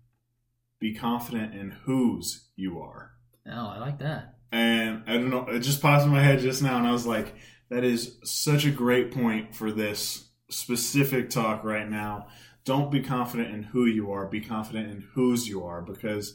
be 0.80 0.94
confident 0.94 1.54
in 1.54 1.70
whose 1.70 2.48
you 2.56 2.78
are 2.78 3.12
oh 3.50 3.66
i 3.68 3.78
like 3.78 3.98
that 3.98 4.36
and 4.52 5.02
i 5.06 5.14
don't 5.14 5.30
know 5.30 5.46
it 5.48 5.60
just 5.60 5.80
popped 5.82 6.04
in 6.04 6.10
my 6.10 6.22
head 6.22 6.38
just 6.40 6.62
now 6.62 6.76
and 6.78 6.86
i 6.86 6.92
was 6.92 7.06
like 7.06 7.34
that 7.70 7.84
is 7.84 8.18
such 8.22 8.64
a 8.64 8.70
great 8.70 9.12
point 9.12 9.54
for 9.54 9.72
this 9.72 10.28
specific 10.50 11.30
talk 11.30 11.64
right 11.64 11.88
now 11.88 12.26
don't 12.64 12.90
be 12.90 13.00
confident 13.00 13.54
in 13.54 13.62
who 13.62 13.86
you 13.86 14.12
are 14.12 14.26
be 14.26 14.40
confident 14.40 14.90
in 14.90 15.00
whose 15.14 15.48
you 15.48 15.64
are 15.64 15.80
because 15.82 16.34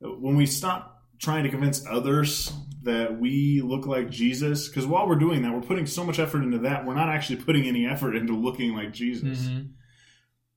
when 0.00 0.36
we 0.36 0.46
stop 0.46 1.02
trying 1.18 1.44
to 1.44 1.50
convince 1.50 1.86
others 1.86 2.52
that 2.82 3.20
we 3.20 3.60
look 3.60 3.86
like 3.86 4.10
Jesus, 4.10 4.66
because 4.66 4.84
while 4.84 5.06
we're 5.06 5.14
doing 5.14 5.42
that, 5.42 5.54
we're 5.54 5.60
putting 5.60 5.86
so 5.86 6.02
much 6.02 6.18
effort 6.18 6.42
into 6.42 6.58
that, 6.58 6.84
we're 6.84 6.96
not 6.96 7.08
actually 7.08 7.36
putting 7.36 7.68
any 7.68 7.86
effort 7.86 8.16
into 8.16 8.32
looking 8.32 8.74
like 8.74 8.92
Jesus. 8.92 9.46
Mhm. 9.46 9.68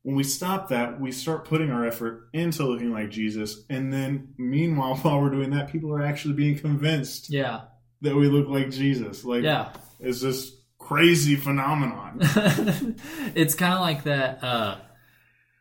When 0.06 0.16
we 0.16 0.24
stop 0.24 0.70
that, 0.70 1.02
we 1.02 1.12
start 1.12 1.46
putting 1.46 1.72
our 1.72 1.84
effort 1.84 2.30
into 2.32 2.64
looking 2.64 2.92
like 2.92 3.10
Jesus, 3.10 3.64
and 3.72 3.92
then 3.92 4.36
meanwhile, 4.38 4.96
while 5.02 5.20
we're 5.20 5.32
doing 5.32 5.50
that, 5.50 5.72
people 5.72 5.92
are 5.92 6.04
actually 6.04 6.36
being 6.36 6.60
convinced 6.60 7.32
yeah 7.32 7.62
that 8.02 8.16
we 8.16 8.28
look 8.28 8.48
like 8.48 8.70
Jesus. 8.70 9.26
Like, 9.26 9.44
yeah 9.44 9.72
it's 10.00 10.22
this 10.22 10.52
crazy 10.78 11.36
phenomenon. 11.36 12.20
it's 13.34 13.56
kind 13.56 13.74
of 13.74 13.82
like 13.82 14.04
that 14.04 14.44
uh 14.44 14.78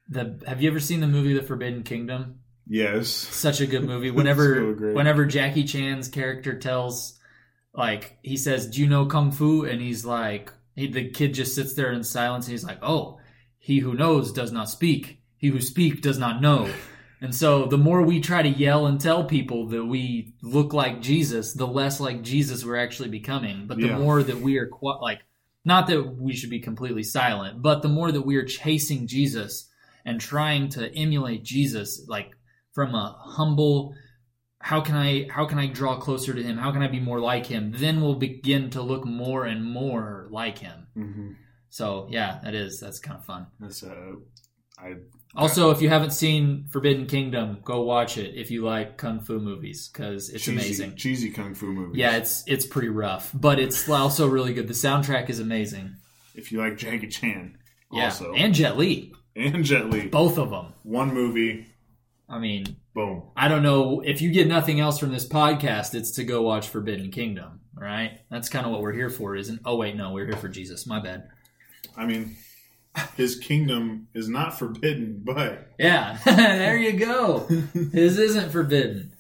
the 0.09 0.43
have 0.47 0.61
you 0.61 0.71
ever 0.71 0.81
seen 0.81 1.01
the 1.01 1.07
movie 1.07 1.33
the 1.33 1.43
forbidden 1.43 1.83
kingdom 1.83 2.41
yes. 2.67 3.09
such 3.09 3.63
a 3.63 3.67
good 3.67 3.85
movie. 3.87 4.11
So 4.11 4.15
Whenever 4.15 4.75
great. 4.75 4.95
whenever 4.95 5.25
Jackie 5.25 5.65
Chan's 5.65 6.09
character 6.09 6.59
tells, 6.59 7.19
like 7.73 8.19
he 8.23 8.37
says, 8.37 8.67
"Do 8.67 8.83
you 8.83 8.89
know 8.89 9.07
kung 9.07 9.33
fu?" 9.33 9.65
and 9.65 9.81
he's 9.81 10.05
like, 10.05 10.53
he, 10.77 10.89
the 10.89 11.09
kid 11.09 11.33
just 11.33 11.55
sits 11.55 11.73
there 11.73 11.93
in 11.93 12.05
silence. 12.05 12.47
And 12.47 12.53
he's 12.53 12.65
like, 12.65 12.81
"Oh, 12.83 13.21
he 13.65 13.79
who 13.79 13.95
knows 13.95 14.33
does 14.33 14.53
not 14.53 14.69
speak. 14.69 15.23
He 15.39 15.49
who 15.49 15.61
speak 15.61 16.03
does 16.03 16.19
not 16.19 16.43
know." 16.43 16.69
And 17.21 17.35
so, 17.35 17.65
the 17.65 17.79
more 17.79 18.03
we 18.03 18.21
try 18.21 18.43
to 18.43 18.49
yell 18.65 18.87
and 18.87 19.01
tell 19.01 19.25
people 19.25 19.69
that 19.69 19.85
we 19.87 20.35
look 20.43 20.75
like 20.75 21.01
Jesus, 21.01 21.55
the 21.55 21.67
less 21.67 21.99
like 21.99 22.21
Jesus 22.23 22.65
we're 22.65 22.77
actually 22.77 23.09
becoming. 23.09 23.67
But 23.67 23.81
the 23.81 23.87
Yeah. 23.89 23.99
more 23.99 24.23
that 24.23 24.41
we 24.43 24.59
are 24.59 24.69
qu- 24.69 25.01
like, 25.01 25.21
not 25.65 25.87
that 25.87 26.17
we 26.19 26.35
should 26.35 26.51
be 26.51 26.61
completely 26.61 27.03
silent, 27.03 27.63
but 27.63 27.81
the 27.81 27.89
more 27.89 28.13
that 28.13 28.27
we 28.27 28.37
are 28.37 28.45
chasing 28.45 29.07
Jesus 29.07 29.71
and 30.05 30.21
trying 30.21 30.69
to 30.71 30.95
emulate 30.95 31.45
Jesus, 31.45 32.05
like 32.09 32.37
from 32.73 32.95
a 32.95 33.17
humble 33.21 33.95
how 34.59 34.81
can 34.81 34.97
i 34.97 35.27
how 35.31 35.45
can 35.45 35.59
i 35.59 35.67
draw 35.67 35.97
closer 35.97 36.33
to 36.33 36.43
him 36.43 36.57
how 36.57 36.73
can 36.73 36.83
i 36.83 36.89
be 36.89 36.99
more 36.99 37.21
like 37.21 37.45
him 37.47 37.73
then 37.77 38.01
we'll 38.01 38.15
begin 38.15 38.71
to 38.71 38.81
look 38.81 39.05
more 39.05 39.45
and 39.45 39.63
more 39.63 40.27
like 40.31 40.59
him 40.59 40.87
hmm 40.95 41.33
so 41.75 42.07
yeah 42.09 42.39
that 42.45 42.55
is 42.55 42.79
that's 42.79 43.01
kind 43.01 43.19
of 43.19 43.25
fun 43.25 43.49
That's 43.59 43.83
uh, 43.83 44.13
I 44.79 44.95
also 45.35 45.71
if 45.71 45.83
you 45.83 45.89
haven't 45.89 46.13
seen 46.13 46.67
forbidden 46.71 47.07
kingdom 47.07 47.59
go 47.65 47.83
watch 47.83 48.17
it 48.17 48.37
if 48.37 48.53
you 48.53 48.65
like 48.65 48.97
kung 48.97 49.19
fu 49.19 49.41
movies 49.41 49.89
because 49.89 50.31
it's 50.31 50.45
cheesy, 50.45 50.57
amazing 50.57 50.95
cheesy 50.95 51.31
kung 51.31 51.53
fu 51.53 51.67
movies. 51.67 51.97
yeah 51.97 52.17
it's 52.17 52.45
it's 52.47 52.65
pretty 52.65 52.91
rough 52.91 53.33
but 53.35 53.59
it's 53.59 53.89
also 53.89 54.29
really 54.29 54.55
good 54.55 54.69
the 54.69 54.73
soundtrack 54.75 55.29
is 55.29 55.41
amazing 55.41 55.97
if 56.37 56.53
you 56.53 56.61
like 56.61 56.77
Jackie 56.77 57.09
Chan, 57.09 57.59
yeah 57.91 58.05
also 58.05 58.33
and 58.35 58.55
jet 58.55 58.77
li 58.77 59.13
and 59.35 59.65
Jet 59.65 59.91
Li, 59.91 60.07
both 60.07 60.39
of 60.39 60.51
them 60.51 60.75
one 60.85 61.13
movie, 61.13 61.67
i 62.29 62.39
mean 62.39 62.77
boom. 62.95 63.25
I 63.37 63.49
don't 63.49 63.65
know 63.65 64.01
if 64.01 64.23
you 64.23 64.31
get 64.31 64.47
nothing 64.47 64.79
else 64.79 65.01
from 65.01 65.11
this 65.11 65.27
podcast, 65.29 65.97
it's 65.97 66.13
to 66.13 66.25
go 66.25 66.43
watch 66.43 66.69
Forbidden 66.69 67.11
Kingdom, 67.11 67.63
right? 67.75 68.21
That's 68.31 68.49
kind 68.49 68.65
of 68.65 68.71
what 68.71 68.81
we're 68.81 68.93
here 68.93 69.11
for, 69.11 69.35
isn't? 69.35 69.63
Oh 69.65 69.75
wait, 69.75 69.97
no, 69.97 70.13
we're 70.13 70.27
here 70.27 70.37
for 70.37 70.49
Jesus. 70.49 70.87
My 70.87 71.01
bad. 71.01 71.29
I 71.97 72.07
mean, 72.07 72.37
his 73.17 73.37
kingdom 73.37 74.09
is 74.15 74.29
not 74.29 74.59
forbidden, 74.59 75.21
but 75.25 75.73
Yeah, 75.79 76.19
there 76.25 76.77
you 76.77 76.93
go. 76.93 77.47
His 77.93 78.19
isn't 78.19 78.51
forbidden. 78.53 79.13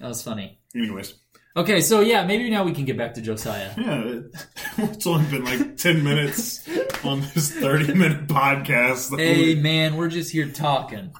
That 0.00 0.08
was 0.08 0.22
funny. 0.22 0.58
anyways, 0.74 1.14
Okay, 1.56 1.80
so 1.80 2.00
yeah, 2.00 2.26
maybe 2.26 2.50
now 2.50 2.64
we 2.64 2.72
can 2.72 2.84
get 2.84 2.98
back 2.98 3.14
to 3.14 3.22
Josiah. 3.22 3.70
yeah, 3.78 4.20
it's 4.78 5.06
only 5.06 5.24
been 5.30 5.44
like 5.44 5.76
ten 5.78 6.04
minutes 6.04 6.68
on 7.02 7.22
this 7.34 7.50
thirty-minute 7.50 8.26
podcast. 8.26 9.16
Hey 9.16 9.54
man, 9.54 9.96
we're 9.96 10.08
just 10.08 10.30
here 10.30 10.48
talking. 10.48 11.12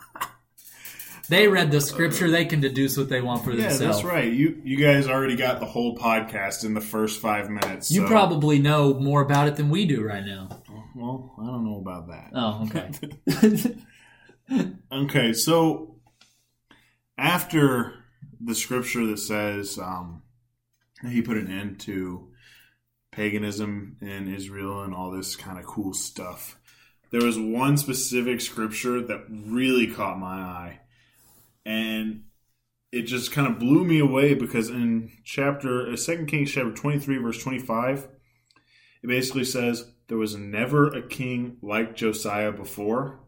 They 1.31 1.49
read 1.49 1.71
the 1.71 1.81
scripture; 1.81 2.31
they 2.31 2.45
can 2.45 2.61
deduce 2.61 2.97
what 2.99 3.09
they 3.09 3.21
want 3.23 3.45
for 3.45 3.51
yeah, 3.53 3.69
themselves. 3.69 3.97
that's 3.97 4.05
right. 4.05 4.31
You 4.31 4.61
you 4.63 4.77
guys 4.77 5.09
already 5.09 5.37
got 5.37 5.59
the 5.59 5.67
whole 5.67 5.97
podcast 5.97 6.65
in 6.65 6.75
the 6.75 6.81
first 6.83 7.21
five 7.21 7.49
minutes. 7.49 7.91
You 7.91 8.03
so- 8.03 8.09
probably 8.09 8.59
know 8.59 8.93
more 8.95 9.23
about 9.23 9.49
it 9.49 9.57
than 9.57 9.71
we 9.71 9.87
do 9.87 10.05
right 10.05 10.25
now. 10.25 10.49
Well, 10.97 11.35
I 11.41 11.47
don't 11.47 11.65
know 11.65 11.79
about 11.79 12.09
that. 12.09 12.31
Oh, 12.35 12.67
okay. 12.67 13.77
Okay, 14.93 15.33
so 15.33 15.97
after 17.19 18.05
the 18.41 18.55
scripture 18.55 19.05
that 19.07 19.19
says 19.19 19.79
um, 19.79 20.23
he 21.09 21.21
put 21.21 21.37
an 21.37 21.51
end 21.51 21.81
to 21.81 22.29
paganism 23.11 23.97
in 24.01 24.33
Israel 24.33 24.83
and 24.83 24.95
all 24.95 25.11
this 25.11 25.35
kind 25.35 25.59
of 25.59 25.65
cool 25.67 25.93
stuff, 25.93 26.57
there 27.11 27.25
was 27.25 27.39
one 27.39 27.77
specific 27.77 28.41
scripture 28.41 29.01
that 29.03 29.25
really 29.29 29.89
caught 29.89 30.19
my 30.19 30.39
eye, 30.41 30.81
and 31.65 32.25
it 32.93 33.03
just 33.03 33.33
kind 33.33 33.49
of 33.49 33.59
blew 33.59 33.85
me 33.85 33.99
away 33.99 34.35
because 34.35 34.71
in 34.71 35.11
chapter 35.25 35.91
uh, 35.91 35.97
Second 35.97 36.27
Kings 36.27 36.53
chapter 36.53 36.73
twenty 36.73 37.01
three 37.01 37.19
verse 37.19 37.43
twenty 37.43 37.59
five, 37.59 38.07
it 39.03 39.09
basically 39.09 39.45
says 39.45 39.91
there 40.09 40.19
was 40.19 40.37
never 40.37 40.87
a 40.87 41.03
king 41.03 41.59
like 41.63 41.97
Josiah 41.97 42.53
before 42.53 43.21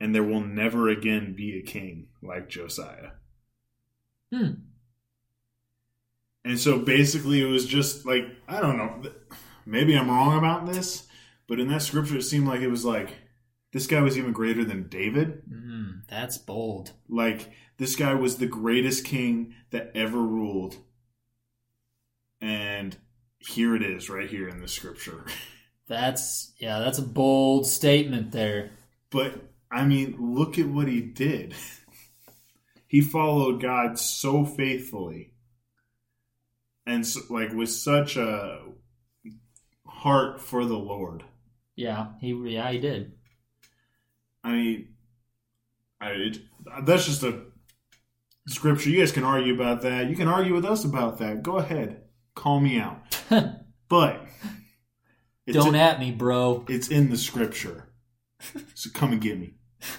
and 0.00 0.14
there 0.14 0.22
will 0.22 0.40
never 0.40 0.88
again 0.88 1.34
be 1.34 1.58
a 1.58 1.62
king 1.62 2.08
like 2.22 2.48
Josiah. 2.48 3.12
Hmm. 4.32 4.52
And 6.44 6.58
so 6.58 6.78
basically, 6.78 7.40
it 7.40 7.46
was 7.46 7.66
just 7.66 8.04
like, 8.04 8.24
I 8.46 8.60
don't 8.60 8.76
know, 8.76 9.02
maybe 9.64 9.96
I'm 9.96 10.10
wrong 10.10 10.36
about 10.36 10.66
this, 10.66 11.06
but 11.46 11.58
in 11.58 11.68
that 11.68 11.80
scripture, 11.80 12.18
it 12.18 12.22
seemed 12.22 12.46
like 12.46 12.60
it 12.60 12.68
was 12.68 12.84
like, 12.84 13.14
this 13.72 13.86
guy 13.86 14.02
was 14.02 14.18
even 14.18 14.32
greater 14.32 14.62
than 14.62 14.88
David. 14.88 15.42
Mm, 15.50 16.02
that's 16.06 16.36
bold. 16.36 16.92
Like, 17.08 17.50
this 17.78 17.96
guy 17.96 18.14
was 18.14 18.36
the 18.36 18.46
greatest 18.46 19.04
king 19.04 19.54
that 19.70 19.90
ever 19.94 20.18
ruled. 20.18 20.76
And 22.42 22.96
here 23.38 23.74
it 23.74 23.82
is, 23.82 24.10
right 24.10 24.28
here 24.28 24.48
in 24.48 24.60
the 24.60 24.68
scripture. 24.68 25.24
That's 25.88 26.52
yeah, 26.58 26.78
that's 26.78 26.98
a 26.98 27.02
bold 27.02 27.66
statement 27.66 28.32
there. 28.32 28.70
But 29.10 29.34
I 29.70 29.84
mean, 29.84 30.16
look 30.18 30.58
at 30.58 30.68
what 30.68 30.88
he 30.88 31.00
did. 31.00 31.54
he 32.86 33.00
followed 33.00 33.60
God 33.60 33.98
so 33.98 34.44
faithfully, 34.44 35.32
and 36.86 37.06
so, 37.06 37.20
like 37.28 37.52
with 37.52 37.70
such 37.70 38.16
a 38.16 38.60
heart 39.86 40.40
for 40.40 40.64
the 40.64 40.78
Lord. 40.78 41.24
Yeah, 41.76 42.08
he 42.20 42.32
yeah 42.46 42.70
he 42.70 42.78
did. 42.78 43.12
I 44.42 44.52
mean, 44.52 44.88
I 46.00 46.10
it, 46.10 46.38
that's 46.82 47.06
just 47.06 47.22
a 47.22 47.42
scripture. 48.46 48.90
You 48.90 49.00
guys 49.00 49.12
can 49.12 49.24
argue 49.24 49.54
about 49.54 49.82
that. 49.82 50.08
You 50.08 50.16
can 50.16 50.28
argue 50.28 50.54
with 50.54 50.64
us 50.64 50.84
about 50.84 51.18
that. 51.18 51.42
Go 51.42 51.56
ahead, 51.58 52.02
call 52.34 52.60
me 52.60 52.78
out. 52.78 53.18
but 53.88 54.23
It's 55.46 55.56
Don't 55.56 55.74
in, 55.74 55.80
at 55.80 56.00
me, 56.00 56.10
bro. 56.10 56.64
it's 56.68 56.88
in 56.88 57.10
the 57.10 57.18
scripture. 57.18 57.88
So 58.74 58.90
come 58.92 59.12
and 59.12 59.20
get 59.20 59.38
me. 59.38 59.54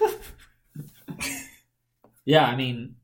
Yeah, 2.26 2.44
I 2.44 2.56
mean, 2.56 2.96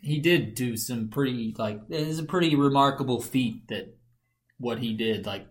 he 0.00 0.20
did 0.20 0.54
do 0.54 0.76
some 0.76 1.08
pretty 1.08 1.54
like 1.58 1.80
it 1.90 2.00
is 2.00 2.20
a 2.20 2.24
pretty 2.24 2.54
remarkable 2.54 3.20
feat 3.20 3.68
that 3.68 3.96
what 4.58 4.78
he 4.78 4.94
did 4.94 5.26
like 5.26 5.46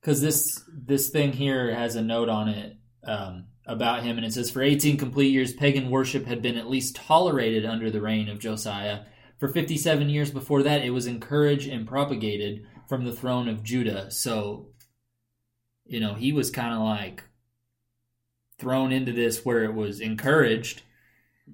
because 0.00 0.20
this 0.20 0.62
this 0.70 1.08
thing 1.08 1.32
here 1.32 1.74
has 1.74 1.96
a 1.96 2.02
note 2.02 2.28
on 2.28 2.48
it 2.48 2.76
um, 3.04 3.46
about 3.66 4.02
him 4.02 4.18
and 4.18 4.26
it 4.26 4.32
says 4.32 4.50
for 4.50 4.62
18 4.62 4.98
complete 4.98 5.32
years 5.32 5.54
pagan 5.54 5.90
worship 5.90 6.26
had 6.26 6.42
been 6.42 6.58
at 6.58 6.68
least 6.68 6.96
tolerated 6.96 7.64
under 7.64 7.90
the 7.90 8.00
reign 8.00 8.28
of 8.28 8.38
Josiah. 8.38 9.00
For 9.38 9.48
57 9.48 10.08
years 10.08 10.30
before 10.30 10.62
that, 10.62 10.82
it 10.82 10.90
was 10.90 11.06
encouraged 11.06 11.68
and 11.68 11.86
propagated 11.86 12.66
from 12.88 13.04
the 13.04 13.12
throne 13.12 13.48
of 13.48 13.62
Judah. 13.62 14.10
So, 14.10 14.68
you 15.86 16.00
know, 16.00 16.14
he 16.14 16.32
was 16.32 16.50
kind 16.50 16.74
of 16.74 16.80
like 16.80 17.22
thrown 18.58 18.92
into 18.92 19.12
this 19.12 19.44
where 19.44 19.64
it 19.64 19.74
was 19.74 20.00
encouraged 20.00 20.82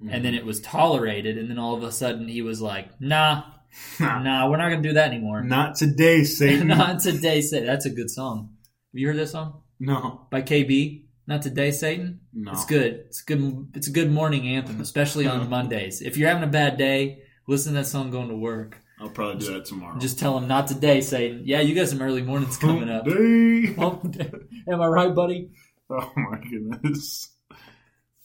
and 0.01 0.25
then 0.25 0.33
mm-hmm. 0.33 0.35
it 0.35 0.45
was 0.45 0.59
tolerated, 0.61 1.37
and 1.37 1.49
then 1.49 1.59
all 1.59 1.75
of 1.75 1.83
a 1.83 1.91
sudden 1.91 2.27
he 2.27 2.41
was 2.41 2.61
like, 2.61 2.99
"Nah, 2.99 3.43
nah, 3.99 4.49
we're 4.49 4.57
not 4.57 4.69
gonna 4.69 4.81
do 4.81 4.93
that 4.93 5.09
anymore." 5.09 5.41
Not 5.43 5.75
today, 5.75 6.23
Satan. 6.23 6.67
not 6.69 6.99
today, 6.99 7.41
Satan. 7.41 7.67
That's 7.67 7.85
a 7.85 7.91
good 7.91 8.09
song. 8.09 8.55
Have 8.91 8.99
you 8.99 9.07
heard 9.07 9.17
that 9.17 9.29
song 9.29 9.61
no, 9.79 10.27
by 10.29 10.41
KB? 10.41 11.05
Not 11.25 11.41
today, 11.41 11.71
Satan. 11.71 12.19
no. 12.33 12.51
It's 12.51 12.65
good. 12.65 13.05
It's 13.07 13.21
good. 13.21 13.69
It's 13.75 13.87
a 13.87 13.91
good 13.91 14.11
morning 14.11 14.47
anthem, 14.47 14.81
especially 14.81 15.25
on 15.25 15.49
Mondays. 15.49 16.01
If 16.01 16.17
you're 16.17 16.27
having 16.27 16.43
a 16.43 16.51
bad 16.51 16.77
day, 16.77 17.23
listen 17.47 17.73
to 17.73 17.79
that 17.79 17.85
song 17.85 18.11
going 18.11 18.27
to 18.27 18.35
work. 18.35 18.81
I'll 18.99 19.09
probably 19.09 19.45
do 19.45 19.53
that 19.53 19.65
tomorrow. 19.65 19.99
Just 19.99 20.19
tell 20.19 20.37
him 20.37 20.47
not 20.47 20.67
today, 20.67 21.01
Satan. 21.01 21.41
Yeah, 21.45 21.61
you 21.61 21.75
got 21.75 21.87
some 21.89 22.01
early 22.01 22.21
mornings 22.21 22.57
coming 22.57 22.89
up. 22.89 23.05
Day. 23.05 24.31
Am 24.67 24.81
I 24.81 24.87
right, 24.87 25.13
buddy? 25.13 25.49
Oh 25.89 26.11
my 26.15 26.37
goodness. 26.39 27.29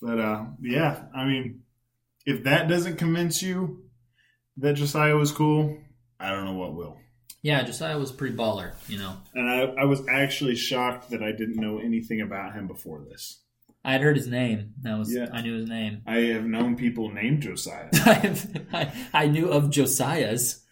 But 0.00 0.20
uh 0.20 0.44
yeah, 0.62 1.04
I 1.14 1.24
mean, 1.24 1.62
if 2.24 2.44
that 2.44 2.68
doesn't 2.68 2.96
convince 2.96 3.42
you 3.42 3.82
that 4.58 4.74
Josiah 4.74 5.16
was 5.16 5.32
cool, 5.32 5.76
I 6.20 6.30
don't 6.30 6.44
know 6.44 6.52
what 6.54 6.74
will. 6.74 6.98
Yeah, 7.42 7.62
Josiah 7.62 7.98
was 7.98 8.12
pretty 8.12 8.36
baller. 8.36 8.72
You 8.88 8.98
know, 8.98 9.16
And 9.34 9.48
I, 9.48 9.82
I 9.82 9.84
was 9.84 10.02
actually 10.08 10.56
shocked 10.56 11.10
that 11.10 11.22
I 11.22 11.32
didn't 11.32 11.56
know 11.56 11.78
anything 11.78 12.20
about 12.20 12.54
him 12.54 12.66
before 12.66 13.00
this. 13.00 13.40
I 13.88 13.92
had 13.92 14.02
heard 14.02 14.18
his 14.18 14.26
name. 14.26 14.74
That 14.82 14.98
was 14.98 15.10
Yeah. 15.14 15.28
I 15.32 15.40
knew 15.40 15.54
his 15.54 15.66
name. 15.66 16.02
I 16.06 16.18
have 16.34 16.44
known 16.44 16.76
people 16.76 17.10
named 17.10 17.40
Josiah, 17.40 17.88
I, 17.94 18.92
I 19.14 19.28
knew 19.28 19.48
of 19.48 19.70
Josiah's. 19.70 20.62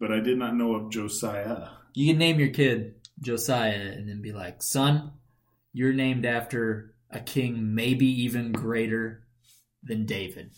but 0.00 0.10
I 0.10 0.20
did 0.20 0.38
not 0.38 0.56
know 0.56 0.74
of 0.76 0.90
Josiah. 0.90 1.68
You 1.92 2.06
can 2.06 2.16
name 2.16 2.40
your 2.40 2.48
kid 2.48 2.94
Josiah 3.20 3.92
and 3.94 4.08
then 4.08 4.22
be 4.22 4.32
like, 4.32 4.62
son, 4.62 5.10
you're 5.74 5.92
named 5.92 6.24
after 6.24 6.94
a 7.10 7.20
king 7.20 7.74
maybe 7.74 8.06
even 8.22 8.52
greater 8.52 9.26
than 9.82 10.06
David. 10.06 10.52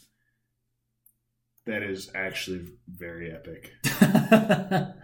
That 1.66 1.82
is 1.82 2.12
actually 2.14 2.68
very 2.86 3.32
epic. 3.32 3.72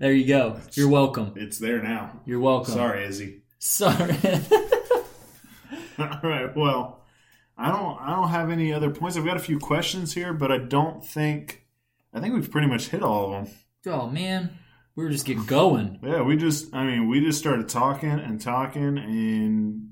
there 0.00 0.12
you 0.12 0.26
go. 0.26 0.60
You're 0.74 0.90
welcome. 0.90 1.32
It's 1.34 1.58
there 1.58 1.82
now. 1.82 2.20
You're 2.26 2.40
welcome. 2.40 2.74
Sorry, 2.74 3.06
Izzy. 3.06 3.40
Sorry. 3.58 4.18
All 6.22 6.30
right. 6.30 6.54
Well, 6.56 7.04
I 7.56 7.70
don't. 7.72 8.00
I 8.00 8.14
don't 8.14 8.28
have 8.28 8.50
any 8.50 8.72
other 8.72 8.90
points. 8.90 9.16
I've 9.16 9.24
got 9.24 9.36
a 9.36 9.40
few 9.40 9.58
questions 9.58 10.12
here, 10.14 10.32
but 10.32 10.52
I 10.52 10.58
don't 10.58 11.04
think. 11.04 11.66
I 12.14 12.20
think 12.20 12.34
we've 12.34 12.50
pretty 12.50 12.68
much 12.68 12.88
hit 12.88 13.02
all 13.02 13.34
of 13.34 13.44
them. 13.44 13.54
oh, 13.92 14.08
man. 14.08 14.58
We 14.96 15.04
were 15.04 15.10
just 15.10 15.26
getting 15.26 15.44
going. 15.44 15.98
Yeah, 16.02 16.22
we 16.22 16.36
just. 16.36 16.74
I 16.74 16.84
mean, 16.84 17.08
we 17.08 17.20
just 17.20 17.38
started 17.38 17.68
talking 17.68 18.10
and 18.10 18.40
talking, 18.40 18.98
and 18.98 19.90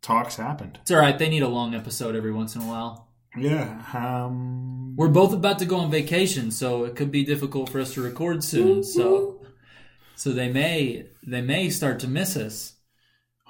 talks 0.00 0.36
happened. 0.36 0.78
It's 0.82 0.90
all 0.90 0.98
right. 0.98 1.18
They 1.18 1.28
need 1.28 1.42
a 1.42 1.48
long 1.48 1.74
episode 1.74 2.16
every 2.16 2.32
once 2.32 2.54
in 2.56 2.62
a 2.62 2.66
while. 2.66 3.08
Yeah. 3.36 3.82
Um. 3.94 4.94
We're 4.96 5.08
both 5.08 5.32
about 5.32 5.58
to 5.60 5.64
go 5.64 5.76
on 5.76 5.90
vacation, 5.90 6.50
so 6.50 6.84
it 6.84 6.96
could 6.96 7.10
be 7.10 7.24
difficult 7.24 7.70
for 7.70 7.80
us 7.80 7.94
to 7.94 8.02
record 8.02 8.44
soon. 8.44 8.82
So, 8.84 9.40
so 10.16 10.32
they 10.32 10.50
may 10.52 11.06
they 11.26 11.40
may 11.40 11.70
start 11.70 11.98
to 12.00 12.08
miss 12.08 12.36
us. 12.36 12.74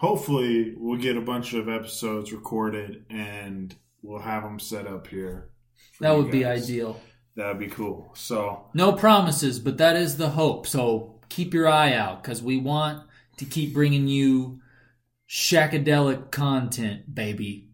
Hopefully, 0.02 0.74
we'll 0.76 0.98
get 0.98 1.16
a 1.16 1.20
bunch 1.20 1.54
of 1.54 1.68
episodes 1.68 2.32
recorded, 2.32 3.04
and 3.08 3.72
we'll 4.02 4.18
have 4.18 4.42
them 4.42 4.58
set 4.58 4.88
up 4.88 5.06
here. 5.06 5.50
That 6.00 6.16
would 6.16 6.32
be 6.32 6.44
ideal. 6.44 7.00
That'd 7.36 7.60
be 7.60 7.68
cool. 7.68 8.10
So 8.14 8.66
No 8.74 8.92
promises, 8.92 9.60
but 9.60 9.78
that 9.78 9.94
is 9.94 10.16
the 10.16 10.30
hope. 10.30 10.66
So 10.66 11.20
keep 11.28 11.54
your 11.54 11.68
eye 11.68 11.94
out 11.94 12.20
because 12.20 12.42
we 12.42 12.58
want 12.58 13.06
to 13.36 13.44
keep 13.44 13.72
bringing 13.72 14.08
you 14.08 14.60
shackadelic 15.28 16.32
content, 16.32 17.14
baby. 17.14 17.70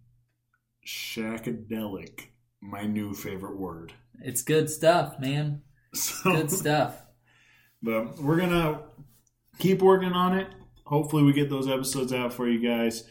Shackadelic, 0.86 2.26
my 2.60 2.82
new 2.82 3.14
favorite 3.14 3.56
word. 3.56 3.94
It's 4.20 4.42
good 4.42 4.68
stuff, 4.68 5.18
man. 5.18 5.62
So, 5.94 6.32
Good 6.32 6.50
stuff. 6.50 7.02
but 7.82 8.18
we're 8.18 8.36
gonna 8.36 8.82
keep 9.58 9.80
working 9.80 10.12
on 10.12 10.36
it. 10.38 10.48
Hopefully, 10.88 11.22
we 11.22 11.32
get 11.32 11.50
those 11.50 11.68
episodes 11.68 12.12
out 12.12 12.32
for 12.32 12.48
you 12.48 12.66
guys. 12.66 13.04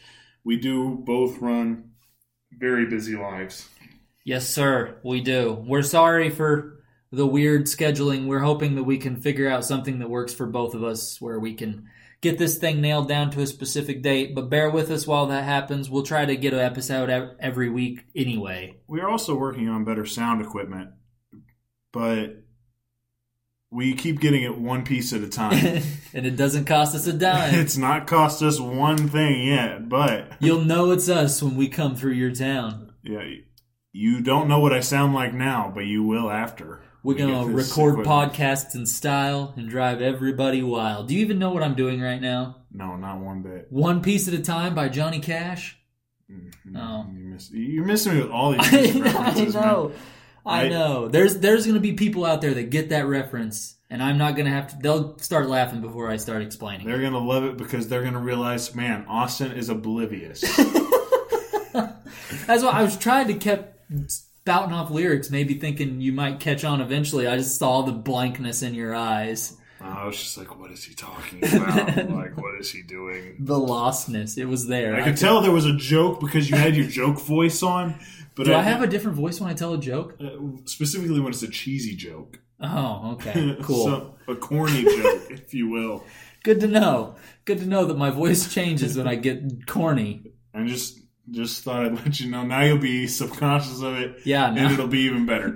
We 0.44 0.56
do 0.56 0.96
both 1.04 1.38
run 1.38 1.92
very 2.52 2.86
busy 2.86 3.16
lives. 3.16 3.68
Yes, 4.24 4.48
sir. 4.48 4.98
We 5.04 5.20
do. 5.20 5.64
We're 5.66 5.82
sorry 5.82 6.28
for 6.30 6.82
the 7.12 7.26
weird 7.26 7.66
scheduling. 7.66 8.26
We're 8.26 8.40
hoping 8.40 8.74
that 8.74 8.82
we 8.82 8.98
can 8.98 9.20
figure 9.20 9.48
out 9.48 9.64
something 9.64 10.00
that 10.00 10.10
works 10.10 10.34
for 10.34 10.46
both 10.46 10.74
of 10.74 10.82
us 10.82 11.20
where 11.20 11.38
we 11.38 11.54
can 11.54 11.88
get 12.20 12.36
this 12.36 12.58
thing 12.58 12.80
nailed 12.80 13.08
down 13.08 13.30
to 13.30 13.42
a 13.42 13.46
specific 13.46 14.02
date. 14.02 14.34
But 14.34 14.50
bear 14.50 14.70
with 14.70 14.90
us 14.90 15.06
while 15.06 15.26
that 15.26 15.44
happens. 15.44 15.88
We'll 15.88 16.02
try 16.02 16.24
to 16.24 16.36
get 16.36 16.52
an 16.52 16.58
episode 16.58 17.10
ev- 17.10 17.36
every 17.38 17.70
week 17.70 18.06
anyway. 18.14 18.80
We 18.88 19.00
are 19.00 19.08
also 19.08 19.36
working 19.36 19.68
on 19.68 19.84
better 19.84 20.04
sound 20.04 20.42
equipment, 20.42 20.90
but 21.92 22.42
we 23.70 23.94
keep 23.94 24.20
getting 24.20 24.42
it 24.42 24.56
one 24.58 24.84
piece 24.84 25.12
at 25.12 25.20
a 25.22 25.28
time. 25.28 25.82
and 26.14 26.26
it 26.26 26.36
doesn't 26.36 26.64
cost 26.64 26.94
us 26.94 27.06
a 27.06 27.12
dime. 27.12 27.54
it's 27.54 27.76
not 27.76 28.06
cost 28.06 28.42
us 28.42 28.58
one 28.58 29.08
thing 29.08 29.46
yet, 29.46 29.88
but 29.88 30.32
You'll 30.40 30.64
know 30.64 30.90
it's 30.90 31.08
us 31.08 31.42
when 31.42 31.56
we 31.56 31.68
come 31.68 31.94
through 31.96 32.12
your 32.12 32.34
town. 32.34 32.92
yeah, 33.02 33.22
you 33.92 34.20
don't 34.20 34.48
know 34.48 34.60
what 34.60 34.72
I 34.72 34.80
sound 34.80 35.14
like 35.14 35.34
now, 35.34 35.70
but 35.74 35.86
you 35.86 36.02
will 36.02 36.30
after. 36.30 36.82
We're 37.02 37.14
we 37.14 37.20
gonna 37.20 37.46
get 37.46 37.54
record 37.54 38.00
equipment. 38.00 38.06
podcasts 38.34 38.74
in 38.74 38.84
style 38.86 39.54
and 39.56 39.68
drive 39.68 40.02
everybody 40.02 40.62
wild. 40.62 41.08
Do 41.08 41.14
you 41.14 41.20
even 41.20 41.38
know 41.38 41.50
what 41.50 41.62
I'm 41.62 41.74
doing 41.74 42.00
right 42.00 42.20
now? 42.20 42.56
No, 42.72 42.96
not 42.96 43.20
one 43.20 43.42
bit. 43.42 43.66
One 43.70 44.02
piece 44.02 44.28
at 44.28 44.34
a 44.34 44.42
time 44.42 44.74
by 44.74 44.88
Johnny 44.88 45.20
Cash. 45.20 45.78
Mm, 46.30 46.50
Oh. 46.76 47.06
you 47.16 47.24
miss, 47.30 47.50
you're 47.52 47.84
missing 47.86 48.14
me 48.14 48.20
with 48.22 48.30
all 48.30 48.52
these 48.52 48.60
I 48.72 49.00
references, 49.00 49.54
man. 49.54 49.92
I 50.48 50.64
I- 50.64 50.68
know. 50.68 51.08
There's 51.08 51.38
there's 51.38 51.66
gonna 51.66 51.80
be 51.80 51.92
people 51.92 52.24
out 52.24 52.40
there 52.40 52.54
that 52.54 52.70
get 52.70 52.88
that 52.90 53.06
reference, 53.06 53.76
and 53.90 54.02
I'm 54.02 54.18
not 54.18 54.36
gonna 54.36 54.50
have 54.50 54.68
to. 54.68 54.76
They'll 54.80 55.18
start 55.18 55.48
laughing 55.48 55.80
before 55.80 56.10
I 56.10 56.16
start 56.16 56.42
explaining. 56.42 56.86
They're 56.86 57.00
gonna 57.00 57.18
love 57.18 57.44
it 57.44 57.56
because 57.56 57.88
they're 57.88 58.02
gonna 58.02 58.18
realize, 58.20 58.74
man, 58.74 59.04
Austin 59.08 59.52
is 59.52 59.68
oblivious. 59.68 60.40
That's 62.46 62.62
why 62.62 62.70
I 62.72 62.82
was 62.82 62.96
trying 62.96 63.28
to 63.28 63.34
keep 63.34 63.60
spouting 64.06 64.72
off 64.74 64.90
lyrics, 64.90 65.30
maybe 65.30 65.54
thinking 65.54 66.00
you 66.00 66.12
might 66.12 66.40
catch 66.40 66.64
on 66.64 66.80
eventually. 66.80 67.26
I 67.26 67.36
just 67.36 67.58
saw 67.58 67.82
the 67.82 67.92
blankness 67.92 68.62
in 68.62 68.74
your 68.74 68.94
eyes, 68.94 69.56
I 69.80 70.04
was 70.06 70.16
just 70.16 70.36
like, 70.36 70.58
what 70.58 70.70
is 70.70 70.82
he 70.84 70.94
talking 70.94 71.38
about? 71.44 71.96
like, 72.10 72.36
what 72.36 72.58
is 72.60 72.70
he 72.72 72.82
doing? 72.82 73.36
the 73.38 73.54
lostness. 73.54 74.36
It 74.36 74.46
was 74.46 74.66
there. 74.66 74.94
I 74.96 75.02
could 75.02 75.16
tell 75.16 75.40
there 75.40 75.52
was 75.52 75.66
a 75.66 75.76
joke 75.76 76.20
because 76.20 76.50
you 76.50 76.56
had 76.56 76.74
your 76.76 76.86
joke 76.86 77.20
voice 77.20 77.62
on, 77.62 77.94
but 78.34 78.46
Do 78.46 78.54
I 78.54 78.62
have 78.62 78.82
a 78.82 78.86
different 78.86 79.16
voice 79.16 79.40
when 79.40 79.48
I 79.50 79.54
tell 79.54 79.74
a 79.74 79.78
joke? 79.78 80.16
uh, 80.20 80.30
specifically 80.64 81.20
when 81.20 81.32
it's 81.32 81.42
a 81.42 81.48
cheesy 81.48 81.94
joke, 81.96 82.40
Oh, 82.60 83.12
okay, 83.12 83.56
cool. 83.62 83.84
So, 83.84 84.14
a 84.26 84.34
corny 84.34 84.82
joke, 84.82 85.22
if 85.30 85.54
you 85.54 85.68
will. 85.68 86.04
Good 86.42 86.58
to 86.60 86.66
know. 86.66 87.14
Good 87.44 87.58
to 87.58 87.66
know 87.66 87.84
that 87.84 87.96
my 87.96 88.10
voice 88.10 88.52
changes 88.52 88.96
when 88.96 89.06
I 89.06 89.14
get 89.14 89.66
corny. 89.66 90.32
And 90.54 90.66
just 90.68 90.98
just 91.30 91.62
thought 91.62 91.84
I'd 91.84 91.94
let 91.94 92.18
you 92.20 92.30
know. 92.30 92.42
Now 92.42 92.62
you'll 92.62 92.78
be 92.78 93.06
subconscious 93.06 93.80
of 93.82 93.94
it, 93.98 94.16
Yeah, 94.24 94.48
and 94.48 94.72
it'll 94.72 94.88
be 94.88 95.00
even 95.00 95.24
better. 95.26 95.54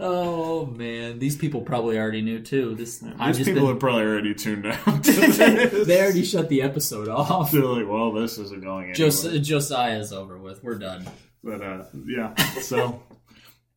Oh 0.00 0.66
man, 0.66 1.18
these 1.18 1.36
people 1.36 1.60
probably 1.62 1.98
already 1.98 2.22
knew 2.22 2.40
too. 2.40 2.74
This 2.74 3.02
I've 3.18 3.36
These 3.36 3.46
just 3.46 3.48
people 3.48 3.68
been, 3.68 3.76
are 3.76 3.80
probably 3.80 4.02
already 4.04 4.34
tuned 4.34 4.66
out. 4.66 4.84
to 5.04 5.12
this. 5.12 5.86
they 5.86 6.00
already 6.00 6.24
shut 6.24 6.48
the 6.48 6.62
episode 6.62 7.08
off. 7.08 7.52
They're 7.52 7.64
like, 7.64 7.88
well, 7.88 8.12
this 8.12 8.38
isn't 8.38 8.62
going 8.62 8.90
anywhere. 8.90 8.94
Jos- 8.94 9.38
Josiah's 9.40 10.12
over 10.12 10.38
with. 10.38 10.62
We're 10.62 10.78
done. 10.78 11.06
But 11.42 11.62
uh, 11.62 11.84
yeah, 12.06 12.34
so 12.60 13.02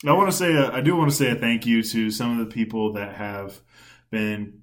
I 0.06 0.14
want 0.14 0.32
to 0.32 0.36
say 0.36 0.56
uh, 0.56 0.72
I 0.72 0.82
do 0.82 0.96
want 0.96 1.10
to 1.12 1.16
say 1.16 1.30
a 1.32 1.36
thank 1.36 1.66
you 1.66 1.84
to 1.84 2.10
some 2.12 2.40
of 2.40 2.48
the 2.48 2.54
people 2.54 2.94
that 2.94 3.16
have 3.16 3.60
been 4.10 4.62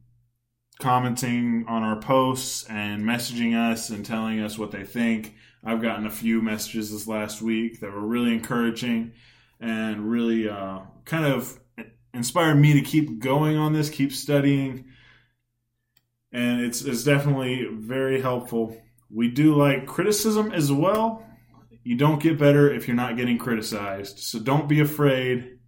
commenting 0.80 1.64
on 1.68 1.82
our 1.82 2.00
posts 2.00 2.64
and 2.68 3.02
messaging 3.02 3.54
us 3.54 3.90
and 3.90 4.04
telling 4.04 4.40
us 4.40 4.58
what 4.58 4.70
they 4.72 4.84
think. 4.84 5.34
I've 5.64 5.82
gotten 5.82 6.06
a 6.06 6.10
few 6.10 6.42
messages 6.42 6.92
this 6.92 7.06
last 7.08 7.42
week 7.42 7.80
that 7.80 7.92
were 7.92 8.06
really 8.06 8.32
encouraging 8.32 9.12
and 9.60 10.10
really 10.10 10.48
uh, 10.48 10.80
kind 11.04 11.24
of 11.24 11.58
inspired 12.14 12.56
me 12.56 12.74
to 12.74 12.82
keep 12.82 13.18
going 13.18 13.56
on 13.56 13.72
this, 13.72 13.90
keep 13.90 14.12
studying. 14.12 14.86
and 16.32 16.60
it's 16.60 16.82
it's 16.82 17.04
definitely 17.04 17.66
very 17.72 18.20
helpful. 18.20 18.76
We 19.10 19.28
do 19.30 19.54
like 19.54 19.86
criticism 19.86 20.52
as 20.52 20.72
well. 20.72 21.24
You 21.84 21.96
don't 21.96 22.20
get 22.20 22.38
better 22.38 22.72
if 22.72 22.88
you're 22.88 22.96
not 22.96 23.16
getting 23.16 23.38
criticized, 23.38 24.18
so 24.18 24.38
don't 24.40 24.68
be 24.68 24.80
afraid 24.80 25.58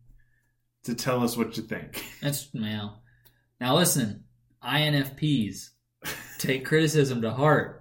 to 0.84 0.94
tell 0.94 1.22
us 1.22 1.36
what 1.36 1.56
you 1.56 1.62
think. 1.62 2.04
That's 2.22 2.52
now. 2.54 3.00
Now 3.60 3.76
listen, 3.76 4.24
INFPs 4.62 5.70
take 6.38 6.64
criticism 6.64 7.22
to 7.22 7.30
heart 7.30 7.77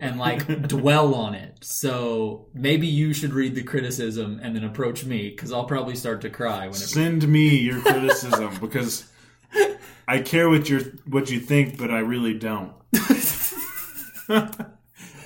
and 0.00 0.18
like 0.18 0.68
dwell 0.68 1.14
on 1.14 1.34
it. 1.34 1.58
So 1.62 2.46
maybe 2.54 2.86
you 2.86 3.12
should 3.12 3.32
read 3.32 3.54
the 3.54 3.62
criticism 3.62 4.40
and 4.42 4.54
then 4.54 4.64
approach 4.64 5.04
me 5.04 5.30
because 5.30 5.52
I'll 5.52 5.66
probably 5.66 5.96
start 5.96 6.20
to 6.22 6.30
cry 6.30 6.60
whenever. 6.60 6.74
Send 6.74 7.28
me 7.28 7.56
your 7.58 7.80
criticism 7.80 8.56
because 8.60 9.08
I 10.06 10.20
care 10.20 10.48
what 10.48 10.68
you 10.68 10.98
what 11.06 11.30
you 11.30 11.40
think, 11.40 11.78
but 11.78 11.90
I 11.90 11.98
really 11.98 12.34
don't. 12.34 12.72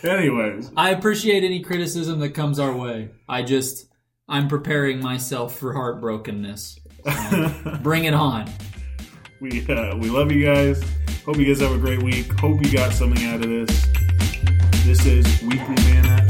Anyways, 0.04 0.72
I 0.76 0.90
appreciate 0.90 1.44
any 1.44 1.60
criticism 1.62 2.18
that 2.20 2.30
comes 2.30 2.58
our 2.58 2.76
way. 2.76 3.10
I 3.28 3.42
just 3.42 3.86
I'm 4.28 4.48
preparing 4.48 5.00
myself 5.00 5.56
for 5.56 5.74
heartbrokenness. 5.74 6.78
So 7.04 7.78
bring 7.82 8.04
it 8.04 8.14
on. 8.14 8.50
we 9.40 9.66
uh, 9.68 9.96
we 9.96 10.10
love 10.10 10.32
you 10.32 10.44
guys. 10.44 10.82
Hope 11.24 11.36
you 11.36 11.46
guys 11.46 11.60
have 11.60 11.72
a 11.72 11.78
great 11.78 12.02
week. 12.02 12.32
Hope 12.40 12.64
you 12.64 12.72
got 12.72 12.92
something 12.92 13.24
out 13.26 13.42
of 13.44 13.48
this. 13.48 14.01
This 14.84 15.06
is 15.06 15.42
Weekly 15.42 15.76
Manna 15.84 16.21